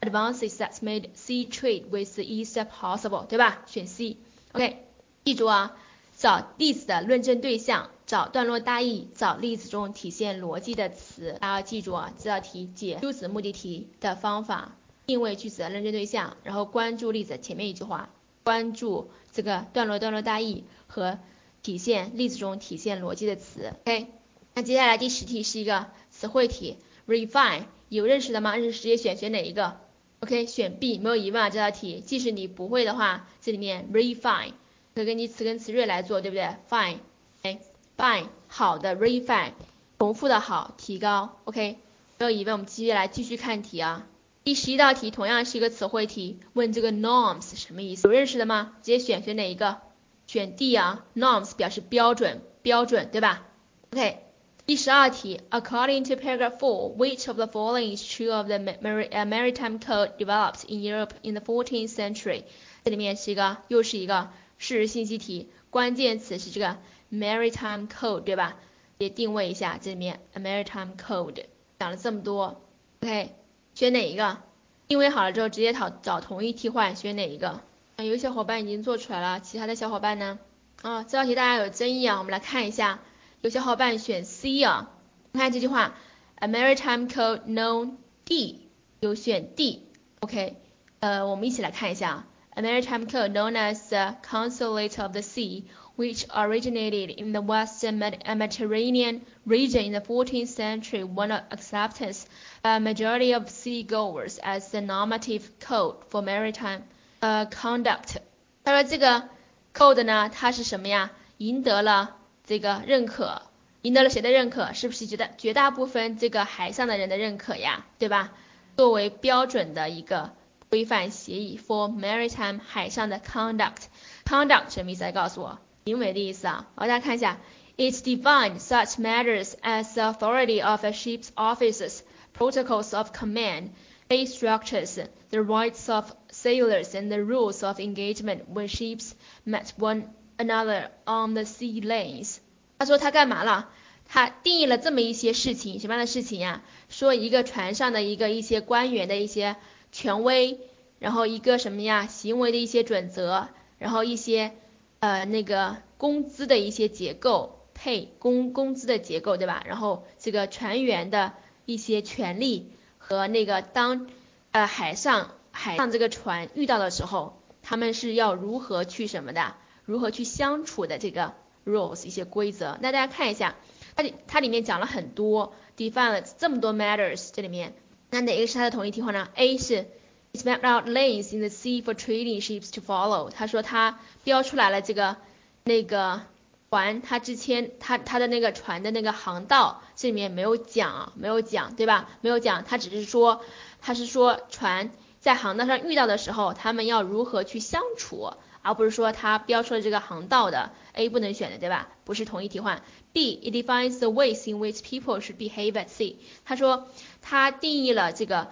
[0.06, 3.63] advances that made sea trade with the East possible，对吧？
[3.65, 4.18] 选 C。
[4.54, 4.78] OK，
[5.24, 5.76] 记住啊，
[6.18, 11.38] 找例子的论证对象，找段落大意，找例子中体现逻辑的词。
[11.39, 18.10] 大家要记住啊，这道题解修辞目的题的方法，定位句子的论证对象，然后关注例子前面一句话。
[18.44, 21.18] 关注这个段落段落大意和
[21.63, 23.74] 体现例子中体现逻辑的词。
[23.86, 24.08] OK，
[24.54, 28.56] 那接下来第十题是一个词汇题，refine 有认识的吗？
[28.56, 29.80] 认识直接选选哪一个
[30.26, 34.54] ？OK，选 B 没有疑问啊这道题，即使你不会的话，这里面 refine
[34.96, 39.52] 可以根据词根词缀来做，对不对？fine，OK，fine 好的 refine
[40.00, 41.38] 重复的好提高。
[41.44, 41.78] OK，
[42.18, 44.08] 没有疑问，我们继续来继续看题啊。
[44.44, 48.08] 第十一道题同样是一个词汇题，问这个 norms 什么意思？
[48.08, 48.74] 有认识的吗？
[48.82, 49.78] 直接选选哪一个？
[50.26, 53.46] 选 D 啊，norms 表示标准，标准对吧
[53.92, 54.25] ？OK，
[54.65, 60.82] 第十二题，According to paragraph four, which of the following is true of the maritime code developed in
[60.82, 62.45] Europe in the 14th century？
[62.84, 66.78] 这里面是一个又是一个事实信息题，关键词是这个
[67.12, 68.58] maritime code 对吧？
[68.97, 71.43] 也定位一下这里面 maritime code，
[71.78, 72.60] 讲了这么多
[73.04, 73.36] ，OK。
[73.75, 74.39] 选哪一个？
[74.88, 77.62] 定位好了之后，直接找找同义替换，选哪一个？
[77.97, 80.39] 啊，有小伙伴已经做出来了，其他的小伙伴呢？
[80.82, 82.99] 啊，这道题大家有争议啊，我们来看一下，
[83.40, 84.90] 有小伙伴选 C 啊，
[85.33, 85.94] 看这句话，
[86.37, 88.68] A maritime code known D，
[89.01, 90.57] 有选 D，OK，
[91.01, 99.85] 呃，我们一起来看一下，A maritime code known as the Consulate of the Sea。which originated in the Western Mediterranean region
[99.85, 102.25] in the 14th century, won acceptance
[102.62, 106.85] by a majority of seagoers as the normative code for maritime
[107.20, 108.16] uh, conduct.
[108.64, 109.29] 他说这个
[109.75, 111.11] code 呢，它是什么呀？
[111.37, 113.41] 赢得了 这个认可，
[113.81, 114.73] 赢得了谁的认可？
[114.73, 117.86] 是不是绝大绝大部分这个海上的人的认可呀？
[117.99, 118.34] 对吧？
[118.77, 120.31] 作为标准的一个
[120.69, 125.03] 规范协议 for maritime 海上的 conduct，conduct 什么意思？
[125.03, 125.60] 来告诉我。
[125.86, 127.39] 行为的意思啊，好，大家看一下
[127.77, 131.99] ，it defined such matters as the authority of a ship's officers,
[132.38, 133.69] protocols of command,
[134.10, 134.95] pay structures,
[135.29, 139.13] the rights of sailors, and the rules of engagement when ships
[139.45, 142.38] met one another on the sea lanes。
[142.78, 143.69] 他说他干嘛了？
[144.06, 146.62] 他定义了这么一些事情，什么样的事情呀？
[146.89, 149.56] 说一个船上的一个一些官员的一些
[149.91, 150.60] 权威，
[151.00, 152.08] 然后一个什么呀？
[152.08, 153.48] 行为的一些准则，
[153.80, 154.54] 然后一些。
[155.02, 159.63] 呃，那个工资的一些结构，配工工资的结构，对吧？
[159.67, 161.34] 然后这个船员的
[161.65, 164.08] 一些权利和那个当
[164.52, 169.54] 呃海上海上这个船遇到的时候，他们是要如何去什么的，
[169.86, 171.34] 如何去相处的这个
[171.65, 172.78] rules 一些规则。
[172.82, 173.56] 那大家看一下，
[173.95, 177.74] 它里它里面讲了很多，define 了这么多 matters，这里面
[178.10, 179.88] 那哪个是它的统一替换呢？A 是。
[180.36, 183.30] it's mapped out lanes in the sea for trading ships to follow。
[183.30, 185.15] 他说他标出来了这个
[185.63, 186.24] 那个
[186.69, 192.10] 船，他之前他他的那个船的那个航道，这里面没有讲，没有讲，对吧？
[192.19, 193.39] 没有讲，他只是说
[193.82, 198.34] 他是说船在航道上遇到的时候，他们要如何去相处，
[198.65, 201.88] 而不是说他标出了这个航道的 A 不能选的，对吧？
[202.04, 202.82] 不是同义替换。
[203.13, 206.15] B it defines the ways in which people should behave at sea。
[206.43, 206.88] 他说
[207.21, 208.47] 他定义了这个。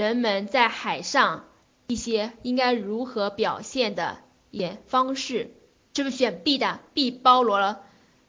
[0.00, 1.46] 人们在海上
[1.88, 4.18] 一些应该如何表现的
[4.52, 5.50] 也方式，
[5.92, 7.80] 是不是选 B 的？B 包罗了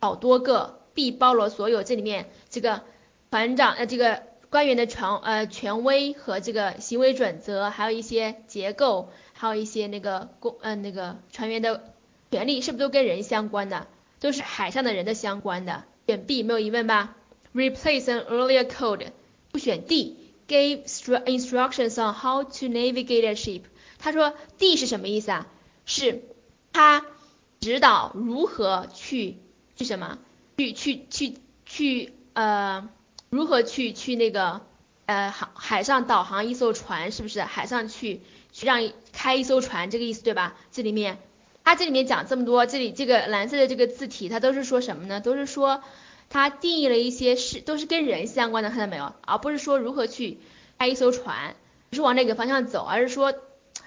[0.01, 1.83] 好多个，B 包罗所有。
[1.83, 2.81] 这里面这个
[3.29, 11.93] 船长呃这个官员的权呃权威和这个行为准则，还有一些结构，还有一些那个公嗯那个船员的
[12.29, 13.87] 权利，是不是都跟人相关的？
[14.19, 15.85] 都是海上的人的相关的。
[16.07, 17.15] 选 B 没有疑问吧
[17.55, 19.11] ？Replace an earlier code，
[19.53, 23.61] 不选 D，gave instructions on how to navigate a ship。
[23.97, 25.47] 他说 D 是什么意思啊？
[25.85, 26.21] 是
[26.73, 27.05] 他
[27.61, 29.37] 指导如何去
[29.77, 30.17] 去什么？
[30.57, 32.89] 去去去去呃。
[33.31, 34.61] 如何去去那个
[35.05, 38.21] 呃海海上导航一艘船是不是海上去
[38.51, 40.57] 去让开一艘船这个意思对吧？
[40.71, 41.17] 这里面
[41.63, 45.21] 它这里面讲这么多，这里这个蓝色的这个字体它都是说什么呢？
[45.21, 45.83] 都是说
[46.29, 49.13] 它定义了一些事，都是跟人相关的，看到没有？
[49.21, 50.39] 而不是说如何去
[50.77, 51.55] 开一艘船，
[51.89, 53.33] 不是往哪个方向走，而是说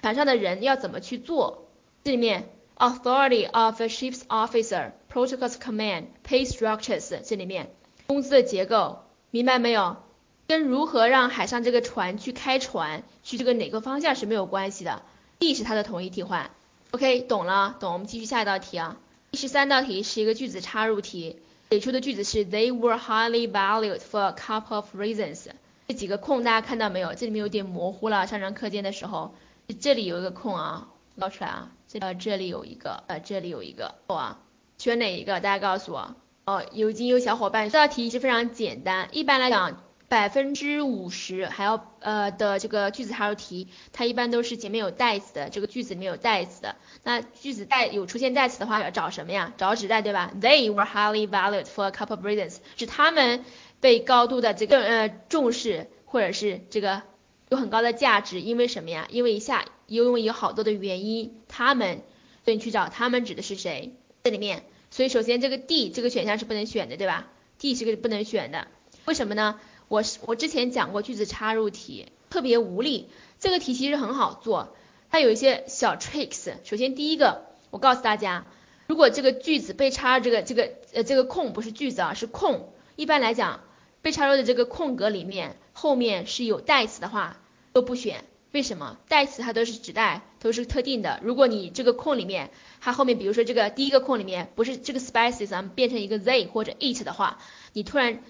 [0.00, 1.68] 船上的人要怎么去做。
[2.04, 7.74] 这里面 authority of a ship's officer, protocols, command, pay structures 这里面
[8.06, 9.00] 工资的结构。
[9.30, 9.96] 明白没有？
[10.52, 15.00] 跟如何让海上这个船去开船，去这个哪个方向是没有关系的。
[15.38, 16.50] D 是它的同义替换。
[16.90, 17.94] OK，懂了，懂。
[17.94, 18.98] 我们继续下一道题啊。
[19.30, 21.38] 第十三道题是一个句子插入题，
[21.70, 25.46] 给出的句子是 They were highly valued for a couple of reasons。
[25.88, 27.14] 这几个空大家看到没有？
[27.14, 28.26] 这里面有点模糊了。
[28.26, 29.34] 上张课间的时候，
[29.80, 31.70] 这里有一个空啊，捞出来啊。
[31.88, 34.38] 这呃这里有一个，呃这里有一个，错啊，
[34.76, 35.40] 选哪一个？
[35.40, 36.14] 大家告诉我。
[36.44, 39.08] 哦，有已经有小伙伴，这道题是非常简单。
[39.12, 39.80] 一般来讲，
[40.12, 46.76] 百分之五十还要呃的这个句子插入题，它一般都是前面有代词的，这个句子里面有代词的。
[47.02, 49.54] 那句子代有出现代词的话，要找什么呀？
[49.56, 53.42] 找指代对吧？They were highly valued for a couple of reasons，是他们
[53.80, 57.00] 被高度的这个呃重视，或者是这个
[57.48, 59.06] 有很高的价值，因为什么呀？
[59.08, 62.02] 因为一下因为有好多的原因，他们，
[62.44, 63.94] 所以你去找他们指的是谁？
[64.24, 64.62] 这里面。
[64.90, 68.68] 所以首先这个 D 这个选项是不能选的，对吧？D 是个不能选的，
[69.06, 69.58] 为什么呢？
[69.92, 73.10] 我我之前讲过句子插入题，特别无力。
[73.38, 74.74] 这个题其实很好做，
[75.10, 76.54] 它有一些小 tricks。
[76.64, 78.46] 首先第一个，我告诉大家，
[78.86, 82.72] 如果这个句子被插入这个这个呃这个空不是句子啊，是空。
[82.96, 83.60] 一般来讲，
[84.00, 87.42] 被插入的这个空格里面后面是有代词的话，
[87.74, 88.24] 都不选。
[88.52, 91.20] 为什么代词它都是指代，都是特定的。
[91.22, 92.50] 如果你这个空里面，
[92.80, 97.40] 它后面比如说这个第一个空里面不是这个 spices 啊，变成一个 they 或者 it 的话，
[97.74, 98.22] 你突然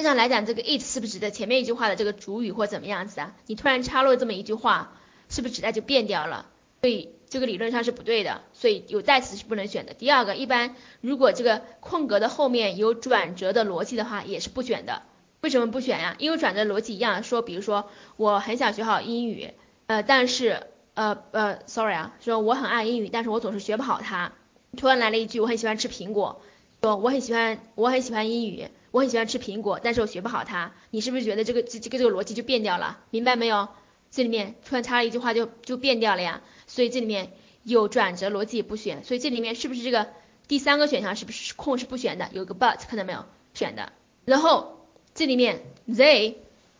[0.00, 3.34] 正常来讲这个 it 是不是指的前面一句话的这个主语或怎么样子啊？
[3.44, 4.94] 你突然插入这么一句话，
[5.28, 6.46] 是不是指代就变掉了？
[6.80, 9.92] 所以这个理论上是不对的，所以有代词是不能选的。
[9.92, 15.02] 第二个，一般如果这个空格的后面有转折的逻辑的话，也是不选的。
[15.42, 16.16] 为什么不选呀？
[16.18, 19.50] 因为转折逻辑一样，说比如说我很想学好英语。
[19.86, 20.62] 呃，但是
[20.94, 24.32] 呃呃，sorry 啊，说我很爱英语，但是我总是学不好它。
[24.78, 26.40] 突然来了一句，我很喜欢吃苹果，
[26.80, 30.72] 说我很喜欢我很喜欢英语，我很喜欢吃苹果，但是我学不好它。
[30.90, 32.98] 你是不是觉得这个这这个这个逻辑就变掉了？
[33.10, 33.68] 明白没有？
[34.10, 36.42] 这里面突然插了一句话就就变掉了呀。
[36.66, 40.08] 所以这里面有转折逻辑不选，所以这里面是不是这个
[40.48, 42.28] 第三个选项是不是空是不选的？
[42.32, 43.24] 有个 but 看到没有？
[43.54, 43.92] 选的。
[44.24, 46.36] 然后这里面 they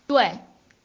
[0.06, 0.38] 对。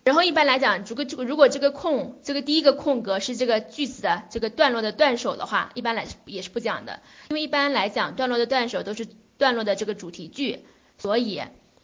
[0.04, 9.08] 然后一般来讲，如果这个如果这个空这个第一个空格是这个句子的这个段落的段首的话，一般来也是不讲的，因为一般来讲段落的段首都是
[9.40, 10.60] 段落的这个主题句，
[10.98, 11.41] 所以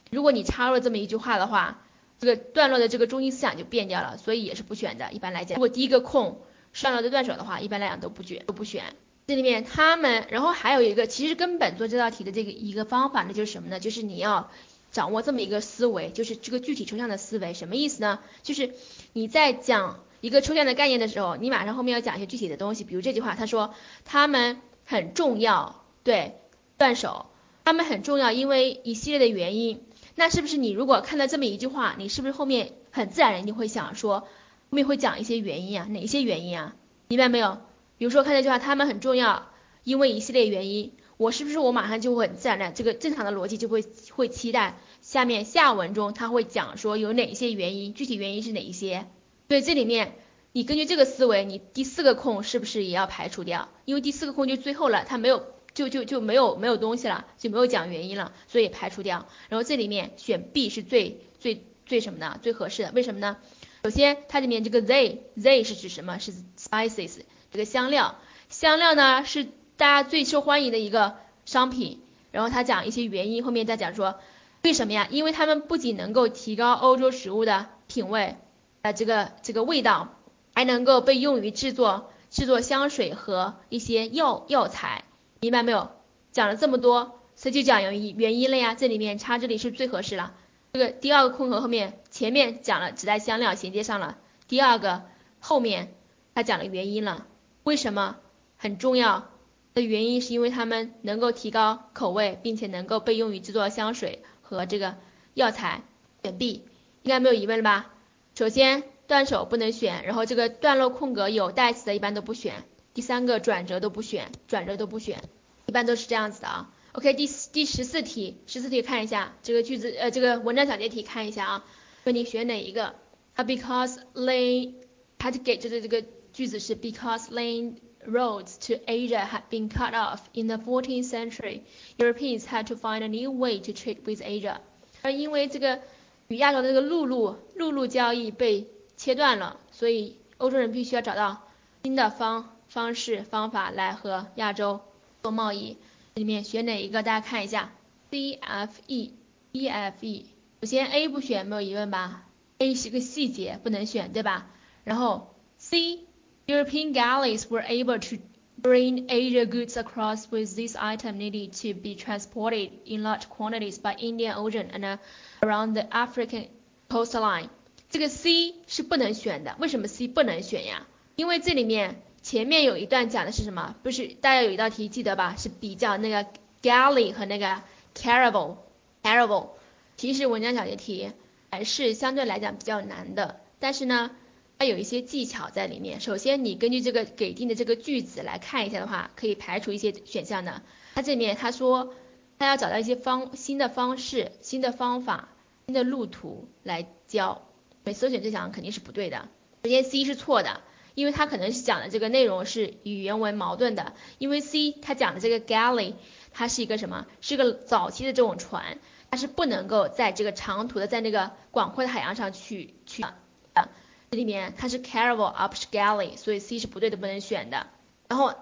[0.09, 1.81] 如果你插入了这么一句话的话，
[2.19, 5.11] 这个段落的这个中心思想就变掉了，所以也是不选的。
[5.11, 6.41] 一般来讲，如果第一个空
[6.73, 8.83] 是段落的断首的话，一般来讲都不选都不选。
[9.27, 13.79] 这里面他们，然后还有一个其实根本做这道题的这个一个方法呢，就是什么呢？
[13.79, 14.49] 就是你要。
[14.91, 18.19] 掌握这么一个思维，就是这个具体抽象的思维，什么意思呢？
[18.43, 18.73] 就是
[19.13, 22.83] 你在讲一个抽象的概念的时候，你马上后面要讲一些具体的东西。
[22.83, 26.35] 比如这句话，他说他们很重要，对，
[26.77, 27.27] 断手，
[27.71, 29.81] 他们很重要，因为一系列的原因。
[30.15, 34.27] 那是不是你如果看到这么一句话，你是不是后面很自然你会想说，后
[34.71, 35.87] 面会讲一些原因啊？
[35.89, 36.75] 哪些原因啊？
[37.07, 37.59] 明白没有？
[37.97, 39.47] 比如说看这句话，他们很重要，
[39.85, 40.91] 因为一系列原因。
[41.15, 49.07] 我是不是我马上就会很自然的这个正常的逻辑就会会期待下面下文中他会讲说有哪些原因，具体原因是哪一些？
[49.47, 50.17] 所以这里面
[50.51, 53.69] 你根据这个思维，你第四个空是不是也要排除掉？
[53.85, 59.27] 因为第四个空就最后了，它没有就就就没有没有东西了，就没有讲原因了，所以排除掉。
[59.49, 62.39] 然后这里面选 B 是最最最什么呢？
[62.41, 62.91] 最合适的？
[62.93, 63.37] 为什么呢？
[63.83, 66.19] 首先它里面这个 they they 是指什么？
[66.19, 68.19] 是 spices 这个香料，
[68.49, 69.47] 香料呢是。
[69.77, 74.19] 大家最受欢迎的一个商品，然后他讲一些原因，后面再讲说
[74.61, 75.07] 为什么呀？
[75.09, 78.35] 因为他们不仅能够提高欧洲食物的品味，
[78.83, 80.19] 呃，这个这个味道，
[80.53, 85.03] 还能够被用于制作制作香水和一些药药材，
[85.41, 85.89] 明白没有？
[86.31, 88.75] 讲了这么多，所以就讲原因原因了呀。
[88.75, 90.35] 这里面插这里是最合适了。
[90.73, 95.01] 这个第二个空格后面前面讲了指代香料衔接上了，第二个
[95.39, 95.95] 后面
[96.35, 97.25] 他讲了原因了，
[97.63, 98.17] 为什么
[98.55, 99.31] 很重要
[99.73, 104.95] 的原因是因为它们能够提高口味，并且能够被用于制作香水和这个
[105.33, 105.81] 药材。
[106.23, 106.65] 选 B
[107.01, 107.89] 应该没有疑问了吧？
[108.35, 112.63] 首先断手不能选，然后这个段落空格有代词的一般都不选，
[112.93, 115.23] 第三个转折都不选，转折都不选，
[115.65, 116.73] 一般都是这样子的啊。
[116.93, 121.65] OK，第第十四题，十四题看一下这个句子，呃，这个文章小结题看一下啊，
[122.03, 122.95] 问你选哪一个？
[123.35, 124.73] 啊，because lane，
[125.17, 127.75] 它给这个这个句子是 because lane
[128.05, 131.61] roads to Asia had been cut off in the 14th century,
[131.97, 134.57] Europeans had to find a new way to trade with Asia。
[135.01, 135.79] 而因为这个
[136.27, 138.67] 与亚洲的这个陆路陆路交易被
[138.97, 141.47] 切断了，所以欧洲人必须要找到
[141.83, 144.80] 新的方方式方法来和亚洲
[145.22, 145.76] 做贸易。
[146.14, 147.02] 里面选哪一个？
[147.02, 147.72] 大家看一下，
[148.10, 149.12] C F E
[149.52, 150.26] E F E。
[150.62, 152.24] 首先 A 不选，没有疑问吧？
[152.58, 154.46] A 是个细节，不能选，对吧？
[154.84, 156.06] 然后 C
[156.46, 158.22] European galleys were able to
[158.62, 163.94] bring Asia goods across with this item needed to be transported in large quantities by
[163.96, 164.98] Indian Ocean and
[165.40, 166.48] around the African
[166.88, 167.50] coastline。
[167.90, 170.86] 这个 C 是不能选的，为什么 C 不能选呀？
[171.16, 173.75] 因为这里面 前面有一段讲的是什么？
[173.83, 175.35] 不是大家有一道题记得吧？
[175.37, 176.25] 是比较那个
[176.61, 177.61] galley 和那个
[177.95, 178.57] caravel
[179.03, 179.49] caravel。
[179.97, 181.11] 其实文章小结题
[181.49, 184.11] 还是相对来讲比较难的，但是呢，
[184.59, 185.99] 它有一些技巧在里面。
[185.99, 190.61] 首先，你根据这个给定的这个句子来看一下的话，可以排除一些选项的。
[190.95, 191.93] 它这里面他说。
[192.39, 195.29] 他要找到一些方新的方式、新的方法、
[195.67, 197.43] 新的路途来教。
[197.83, 199.29] 每搜选这项肯定是不对的。
[199.63, 200.61] 首先 C 是错的，
[200.93, 203.93] 因为它可能是讲的这个内容是与原文矛盾的。
[204.17, 205.93] 因为 C 它讲的这个 galley，
[206.33, 207.05] 它是一个什么？
[207.21, 208.79] 是个早期的这种船，
[209.09, 213.69] 它是不能够在这个长途的在那个广阔的海洋上去去的。
[214.11, 217.67] 这里面它是 caravel，而不是 galley，所以 C 是不对的，不能选的。
[218.07, 218.33] 然后。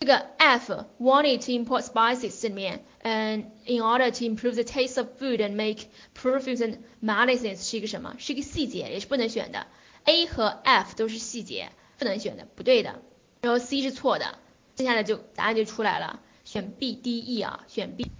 [0.00, 5.52] 这个 F wanted to import spices 这里面，嗯，in order to improve the taste of food and
[5.52, 5.86] make
[6.20, 8.16] perfumes and medicines 是一个什么？
[8.18, 9.68] 是一个细节，也是不能选的。
[10.02, 11.70] A 和 F 都是细节，
[12.02, 13.00] 不能选的，不对的。
[13.42, 14.38] 然后 C 是错的，
[14.76, 18.10] 剩下的就答案就出来了，选 B、D、E 啊，选 B。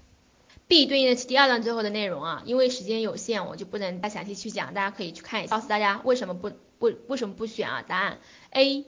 [0.68, 7.83] B 对应的是第二段最后的内容啊，因为时间有限，我就不能再详细去讲，大家可以去看一下，告诉大家为什么不不为什么不选啊？
[7.83, 8.18] 答案
[8.51, 8.85] A。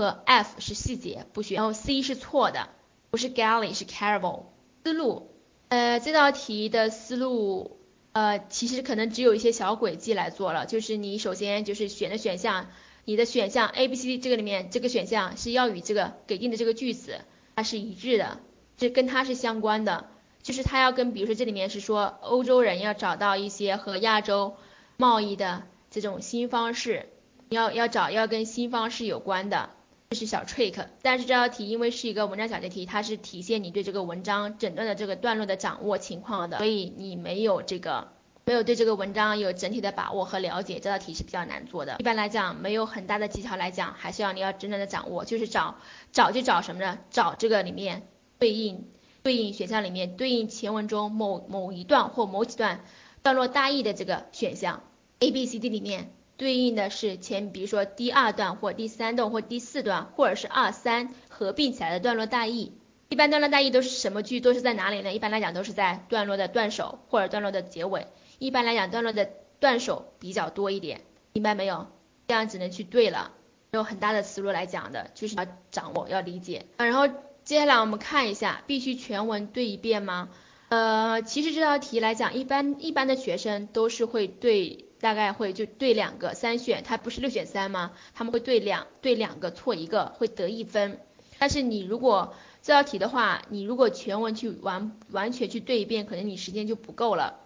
[0.00, 2.68] 和 F 是细节不选，然后 C 是错的，
[3.10, 4.44] 不是 galley 是 caravel。
[4.84, 5.32] 思路，
[5.70, 7.80] 呃，这道题的思路，
[8.12, 12.68] 呃，其实可能只有一些小轨迹来做了，就是你首先就是选的选项，
[13.08, 17.20] 你的选项 A、B、C、D 这个里面这个选项是要与这个给定的这个句子
[17.56, 18.38] 它是一致的，
[18.76, 20.10] 这跟它是相关的，
[20.42, 24.56] 就是它要跟比如说这里面是说欧洲人要找到一些和亚洲
[24.98, 27.06] 贸易的这种新方式，
[27.48, 29.70] 要要找要跟新方式有关的。
[30.10, 38.08] 这是小 trick，但是这道题因为是一个文章小结题，它是体现你对这个文章整段的这个段落的掌握情况的，所以你没有这个
[38.48, 41.96] 没有对这个文章有整体的把握和了解，这道题是比较难做的。
[41.98, 45.74] 一般来讲，没有很大的技巧来讲，还是要你要真正的掌握，就是找
[46.12, 46.98] 找就找什么呢？
[47.10, 48.88] 找这个里面对应
[49.22, 52.80] 对应选项里面对应前文中某某一段或某几段
[53.22, 54.82] 段落大意的这个选项
[55.18, 56.10] ，A、B、C、D 里面。
[56.38, 62.72] 对应的是前，比如说第二段或第三段或第四段，或者是二三合并起来的段落大意。
[63.10, 64.40] 一般段落大意都是什么句？
[64.40, 65.12] 都是在哪里呢？
[65.12, 68.06] 一般来讲都是在段落的段首或者段落的结尾。
[68.38, 69.30] 一般来讲段落的
[69.60, 71.86] 段首比较多一点，明白没有？
[72.26, 73.32] 这样只能去对了，
[73.72, 76.66] 有很大的思路来讲的，就是要掌握要理解。
[76.76, 77.08] 然后
[77.44, 80.28] 接下来我们看一下，必须全文对一遍吗？
[80.68, 84.84] 呃，其实这道题来讲，一般一般的学生都是会对。
[85.00, 87.92] 大概会就对两个三选，它不是六选三吗？
[88.14, 90.98] 他们会对两对两个错一个会得一分。
[91.38, 97.38] 但是你如果这道题的话，你如果全文去完完全去对一遍，可能你时间就不够了。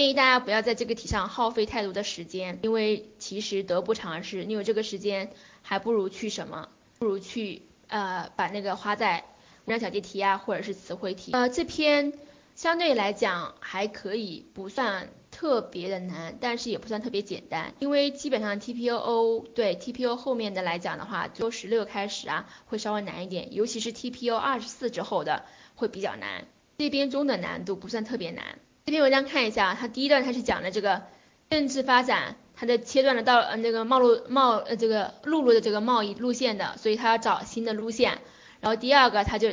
[0.00, 4.46] 建议大家不要在这个题上耗费太多的时间，因为其实得不偿失。
[4.46, 5.30] 你有这个时间，
[5.60, 6.70] 还不如去什么？
[7.00, 9.22] 不如去呃把那个花在
[9.66, 11.32] 文章小结题啊，或者是词汇题。
[11.32, 12.14] 呃，这篇
[12.54, 15.10] 相对来讲还可以，不算。
[15.30, 25.44] 特别的难，但是也不算特别简单，因为基本上 TPO 对 TPO 后面的来讲的话，从十六开始啊，会稍微难一点，尤其是 TPO 二十四之后的
[25.74, 26.46] 会比较难。
[26.78, 28.58] 这边中的难度不算特别难。
[28.90, 31.02] 这篇文章看一下，它第一段它是讲的这个
[31.48, 38.18] 政治发展，它的切断了道呃那个贸路贸呃这个陆路的这个贸易路线的，所以它要找新的路线。
[38.58, 39.52] 然后第二个它就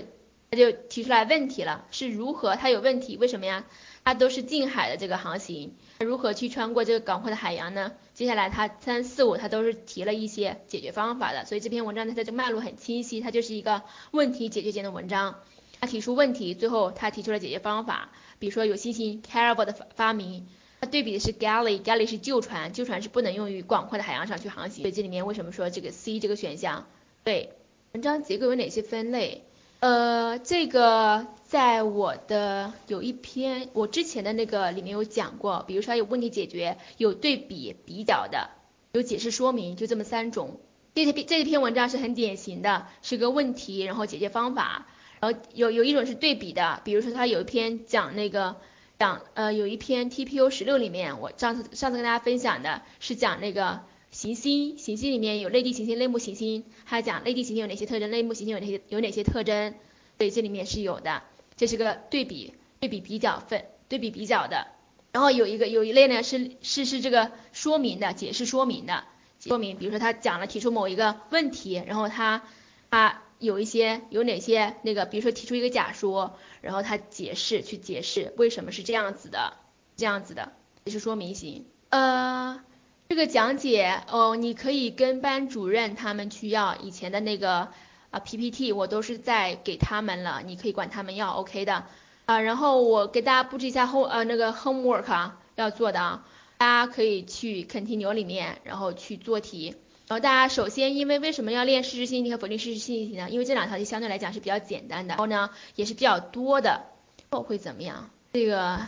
[0.50, 3.16] 它就提出来问题了，是如何它有问题？
[3.16, 3.64] 为什么呀？
[4.04, 7.92] 它都是近海的这个航行，如何去穿过这个广阔的海洋呢？
[8.16, 15.36] 接下来它三四五它都是提了一些解决方法的，所以这篇文章它的这个脉络很清晰，它就是一个问题解决型的文章。
[15.80, 18.10] 他提出问题，最后他提出了解决方法，
[18.40, 20.48] 比如说有新型 carable 的发明，
[20.82, 26.88] 他对比的是 galley，galley 是旧船，旧船是不能用于广阔的海洋上去航行，所以这里面为什么说这个 C 这个选项
[27.24, 27.54] 对？
[27.94, 29.44] 文章结构有哪些分类？
[29.80, 38.50] 呃，这个在我的有一篇我之前的那个里面有讲过，比如说有问题解决、有对比比较的、
[38.92, 40.60] 有解释说明，就这么三种。
[40.96, 44.88] 这篇这篇文章是很典型的，是个问题，然后解决方法，
[45.20, 48.56] 然后有有一种是对比的，比如说他有一篇讲那个
[49.00, 53.82] 讲呃有一篇 TPU 十六里面，我上次上次跟大家分享的是讲那个。
[54.10, 59.76] 行星，行星里面有类地行星、类木行星，还讲类地行星有哪些特征，类木行星有哪些有哪些特征，
[60.18, 61.24] 所以这里面是有的，
[61.58, 64.68] 这是个对比对比比较分对比比较的。
[65.12, 69.04] 然后有一个有一类呢是是是这个说明的解释说明的
[69.40, 72.44] 说明，比如说他讲了提出某一个问题，然后他
[72.90, 79.54] 他有一些有哪些那个，比如说提出一个假说，然后他解释去解释为什么是这样子的
[79.96, 80.52] 这样子的，
[80.86, 82.62] 解释说明型，呃。
[83.10, 87.70] 这个讲解哦，你可以跟班主任他们去要以前的那个
[88.12, 91.86] 啊 PPT，我都是在给他们了，你可以管他们要 OK 的
[92.26, 92.42] 啊。
[92.42, 96.26] 然后我给大家布置一下 home 呃那个 homework 啊要做的啊，
[96.58, 99.76] 大家可以去 continue 里面然后去做题。
[100.08, 103.30] 然后大家首先因为为什么要练事实性题和否定事实性题呢？
[103.30, 106.86] 因为这两条题相对来讲是比较简单的，然后呢也是比较多的。
[107.30, 108.10] 后会怎么样？
[108.32, 108.80] 这个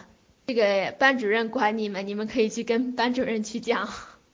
[0.47, 3.89] 这个班主任管你们，你们可以去跟班主任去讲。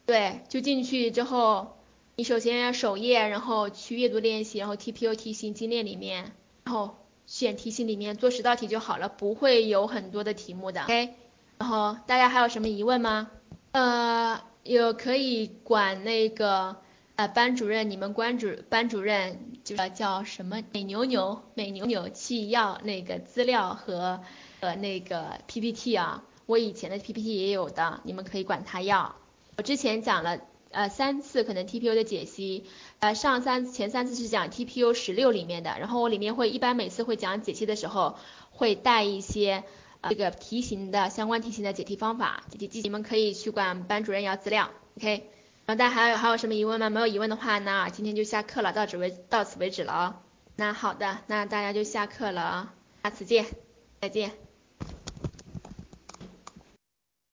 [0.05, 1.77] 对，就进去之后，
[2.15, 6.33] 你首先首页，然后去阅读练习，然后 TPU 题型精练里面，
[6.65, 10.83] 然后选题型里面做十道题就好了，不会有很多的题目的。
[10.83, 11.15] OK，
[11.57, 13.31] 然后大家还有什么疑问吗？
[13.71, 16.77] 呃，有可以管那个
[17.15, 24.21] 呃班主任，你们班主班主任就是叫什么美牛牛美牛牛去要那个资料和
[24.61, 29.15] 呃那个 PPT 啊，我以前的 PPT 也有的，你们可以管他要。
[29.55, 30.39] 我之前讲了
[30.71, 32.65] 呃三次可能 TPU 的解析，
[32.97, 38.17] 呃上三前三次是讲 TPU 十六里面的，然后我里面会一般每次会讲解析的时候
[38.49, 39.63] 会带一些
[40.09, 45.29] 这个题型的相关题型的解题方法，解题技巧你们可以去管班主任要资料，OK，
[45.65, 46.89] 然后大家还有还有什么疑问吗？
[46.89, 50.21] 没有疑问的话，那今天就下课了，到此为到此为止了啊。
[50.55, 53.45] 那好的，那大家就下课了啊，下次见，
[54.01, 54.44] 再见。